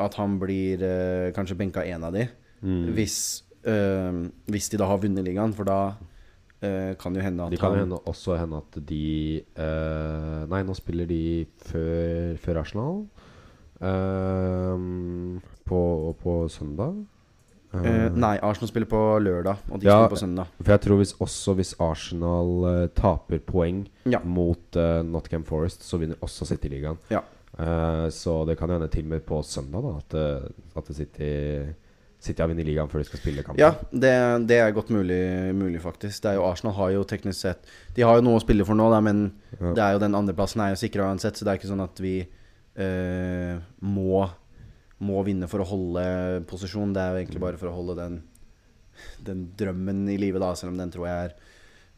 [0.00, 2.24] At han blir eh, kanskje benka én av de.
[2.64, 2.94] Mm.
[2.96, 5.98] Hvis, eh, hvis de da har vunnet ligaen, for da
[6.62, 10.62] eh, kan jo hende at Det kan han hende, også hende at de eh, Nei,
[10.62, 13.02] nå spiller de før, før Arsenal.
[13.82, 15.80] Ehm, på,
[16.22, 16.94] på søndag.
[17.74, 19.96] eh, Nei, Arsenal spiller på lørdag, og de Ja.
[19.96, 20.46] spiller på søndag.
[20.62, 24.18] For jeg tror hvis, også hvis Arsenal eh, taper poeng Ja.
[24.24, 26.98] mot Nottingham Forest, så vinner også City-ligaen.
[27.10, 27.20] Ja.
[27.58, 31.72] Eh, så det kan hende til og med på søndag da at, eh, at City,
[32.22, 33.58] City har vunnet ligaen før de skal spille kampen.
[33.60, 34.12] Ja, det,
[34.46, 35.18] det er godt mulig,
[35.58, 36.20] mulig, faktisk.
[36.22, 37.66] Det jo Arsenal har jo teknisk sett
[37.96, 39.24] De har jo noe å spille for nå, da, men
[39.58, 39.72] Ja.
[39.74, 41.98] det er jo den andreplassen er jo sikra uansett, så det er ikke sånn at
[42.02, 42.14] vi
[42.78, 44.28] eh, må
[45.02, 46.02] må vinne for å holde
[46.46, 46.92] posisjon.
[46.94, 48.20] Det er jo egentlig bare for å holde den,
[49.26, 51.32] den drømmen i live, da, selv om den tror jeg er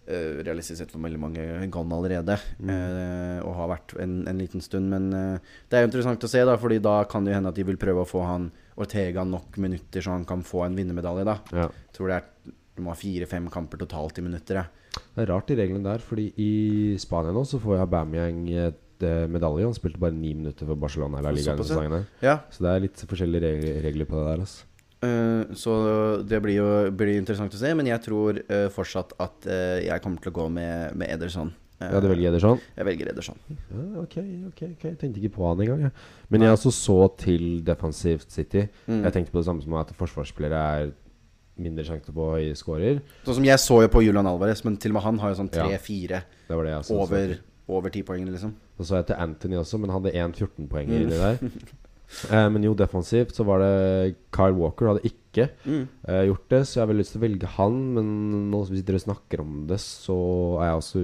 [0.08, 1.44] eh, realistisk sett for veldig mange
[1.74, 2.38] gone allerede.
[2.64, 4.88] eh, og har vært en, en liten stund.
[4.88, 7.52] Men eh, det er jo interessant å se, da, Fordi da kan det jo hende
[7.52, 8.48] at de vil prøve å få han
[8.80, 11.24] Ortega nok minutter, så han kan få en vinnermedalje.
[11.24, 11.68] da Ja.
[11.92, 12.24] tror det er
[12.74, 14.54] Du må ha fire-fem kamper totalt i minutter.
[14.54, 14.66] jeg.
[15.14, 19.26] Det er rart de reglene der, fordi i Spania nå så får Aubameyang et eh,
[19.30, 19.64] medalje.
[19.64, 22.32] Han spilte bare ni minutter for Barcelona eller Liga denne Såpass, ja.
[22.32, 24.40] Ja, Så det er litt forskjellige regler, regler på det der.
[24.40, 24.64] Altså.
[25.04, 25.72] Uh, så
[26.24, 27.72] det blir jo blir interessant å se.
[27.76, 31.52] Men jeg tror uh, fortsatt at uh, jeg kommer til å gå med, med Ederson.
[31.92, 32.60] Ja, du velger Ederson?
[32.76, 33.36] Jeg velger Ederson.
[33.50, 34.16] Ja, ok,
[34.48, 34.84] ok, ok.
[34.84, 35.80] Jeg tenkte ikke på han engang.
[35.86, 35.90] Ja.
[36.30, 38.66] Men jeg også så til defensivt City.
[38.86, 39.02] Mm.
[39.04, 40.90] Jeg tenkte på det samme som at forsvarsspillere er
[41.56, 43.00] mindre sjanse på høye scorer.
[43.24, 45.42] Sånn som jeg så jo på Julian Alvarez, men til og med han har jo
[45.42, 45.68] sånn Ja.
[45.68, 47.36] tre-fire Det det også så over,
[47.68, 48.54] over ti poeng, liksom.
[48.78, 51.02] Så så jeg til Anthony også, men han hadde én 14-poenger Mm.
[51.02, 51.38] inni der.
[52.30, 55.88] Eh, men jo, defensivt så var det Kyle Walker hadde ikke Mm.
[56.06, 57.78] eh, gjort det, så jeg har veldig lyst til å velge han.
[57.94, 60.16] Men nå som dere snakker om det, så
[60.60, 61.02] er jeg også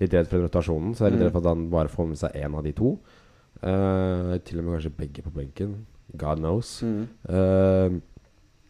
[0.00, 0.94] litt redd for den rotasjonen.
[0.96, 1.26] Så jeg er litt Mm.
[1.28, 2.98] redd for at han bare får med seg én av de to.
[3.62, 5.86] Eh, til og med kanskje begge på benken.
[6.16, 6.80] God knows.
[6.82, 7.06] Mm.
[7.28, 8.00] Eh,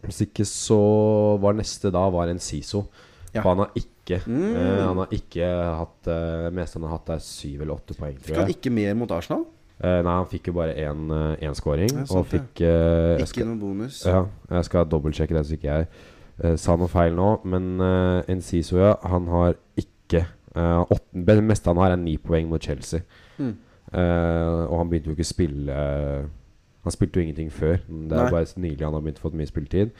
[0.05, 2.89] hvis ikke så var neste da var en Siso.
[3.33, 3.43] Ja.
[3.43, 3.87] For han har ikke
[4.27, 4.57] Mm.
[4.57, 5.47] eh, Han har ikke
[5.79, 8.73] hatt uh, Det meste han har hatt, er syv eller åtte poeng, Fikk han ikke
[8.73, 9.45] mer mot Arsenal?
[9.81, 11.91] Eh, nei, han fikk jo bare én uh, scoring.
[12.03, 14.03] Ja, og fikk uh, Ikke skal, noen bonus.
[14.05, 15.89] Ja, jeg skal dobbeltsjekke det, så ikke jeg
[16.45, 17.31] uh, sa noe feil nå.
[17.49, 20.27] Men uh, Enciso, ja, han har ikke
[20.57, 23.01] uh, åtten, Det meste han har, er ni poeng mot Chelsea.
[23.39, 23.57] Mm.
[23.91, 26.27] Eh, og han begynte jo ikke å spille eh,
[26.85, 27.81] Han spilte jo ingenting før.
[27.89, 28.31] Det er Nei.
[28.31, 29.91] bare nylig han har begynt å få mye spilletid.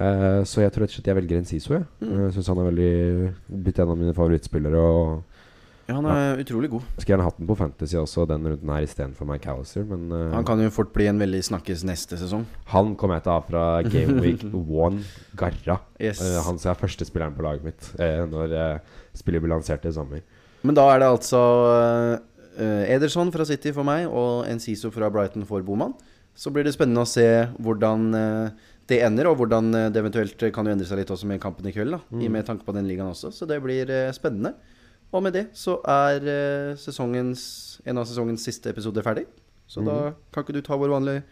[0.00, 1.74] Eh, så jeg tror rett og slett jeg velger Enciso.
[1.76, 2.14] Jeg Mm.
[2.24, 3.34] Jeg syns han er veldig
[3.66, 4.80] blitt en av mine favorittspillere.
[4.80, 5.22] Og
[5.86, 6.82] Ja, han er utrolig god.
[6.96, 9.84] skulle gjerne hatt den på Fantasy også, den runden her istedenfor McAllister.
[9.86, 12.42] Men uh, Han kan jo fort bli en veldig snakkes neste sesong.
[12.72, 15.04] han kommer jeg til å ha fra Game Week One.
[15.38, 15.78] Garra.
[16.02, 16.22] Yes.
[16.22, 18.82] Uh, han som er første spilleren på laget mitt uh, når
[19.14, 20.26] spillet blir lansert i sommer.
[20.66, 21.40] Men da er det altså
[22.56, 25.92] Ederson fra City for meg og Enciso fra Brighton for Boman.
[26.34, 27.26] Så blir det spennende å se
[27.62, 28.08] hvordan
[28.90, 31.72] det ender, og hvordan det eventuelt kan jo endre seg litt også med kampen i
[31.76, 31.94] kveld.
[31.94, 33.30] da I Med tanke på den ligaen også.
[33.30, 34.56] Så det blir spennende.
[35.14, 39.26] Og med det så er eh, sesongens, en av sesongens siste episoder ferdig.
[39.66, 41.22] Så da kan ikke du ta vår vanlige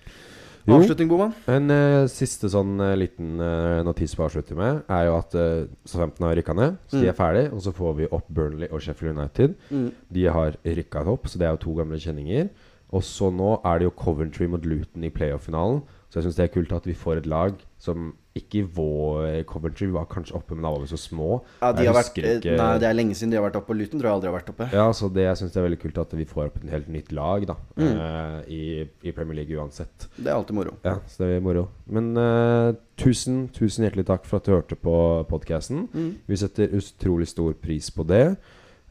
[0.67, 0.79] Jo.
[0.79, 1.35] avslutning, Boman?
[1.47, 5.35] En uh, siste sånn uh, liten uh, notis på å avslutte med, er jo at
[5.37, 6.79] uh, Southampton har rykka ned.
[6.89, 7.11] Så de Mm.
[7.13, 9.55] er ferdig, og så får vi opp Burnley og Sheffield United.
[9.71, 9.91] Mm.
[10.17, 12.49] De har rykka opp, så det er jo to gamle kjenninger.
[12.95, 15.83] Og så nå er det jo Coventry mot Luton i playoff-finalen.
[16.09, 19.45] Så jeg syns det er kult at vi får et lag som ikke i vår
[19.47, 21.37] Coventry Vi var kanskje oppe, men da var vi så små.
[21.63, 23.75] Ja, de har vært, ikke- Nei, det er lenge siden de har vært oppe.
[23.79, 24.69] Luton tror jeg aldri har vært oppe.
[24.73, 26.89] Ja, så det, jeg syns det er veldig kult at vi får opp et helt
[26.89, 27.95] nytt lag da Mm.
[27.95, 30.09] uh, i, i Premier League uansett.
[30.19, 30.75] Det er alltid moro.
[30.85, 31.69] Ja, så det er moro.
[31.87, 34.97] Men uh, tusen, tusen hjertelig takk for at du hørte på
[35.31, 35.89] podkasten.
[35.95, 36.17] Mm.
[36.27, 38.37] Vi setter utrolig stor pris på det.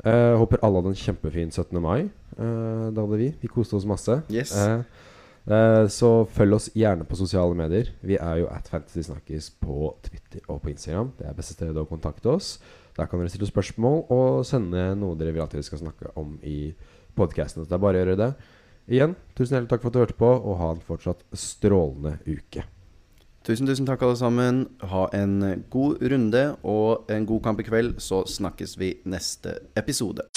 [0.06, 1.80] Uh, håper alle hadde en kjempefin 17.
[1.82, 2.10] mai.
[2.34, 3.28] Eh, det hadde vi.
[3.44, 4.24] Vi koste oss masse.
[4.34, 4.56] Yes.
[4.58, 4.82] Eh,
[5.48, 7.92] eh, så følg oss gjerne på sosiale medier.
[8.02, 11.14] Vi er jo at Fantasy Snakkes på Twitter og på Instagram.
[11.20, 12.58] Det er beste stedet å kontakte oss.
[12.98, 16.36] Der kan dere stille spørsmål og sende noe dere vil at vi skal snakke om
[16.46, 16.74] i
[17.18, 17.66] podkasten.
[17.66, 18.30] Det er bare å gjøre det.
[18.92, 22.66] Igjen, tusen hjertelig takk for at du hørte på, og ha en fortsatt strålende uke.
[23.44, 24.64] Tusen, tusen takk alle sammen.
[24.92, 30.28] Ha en god runde og en god kamp i kveld, så snakkes vi neste episode.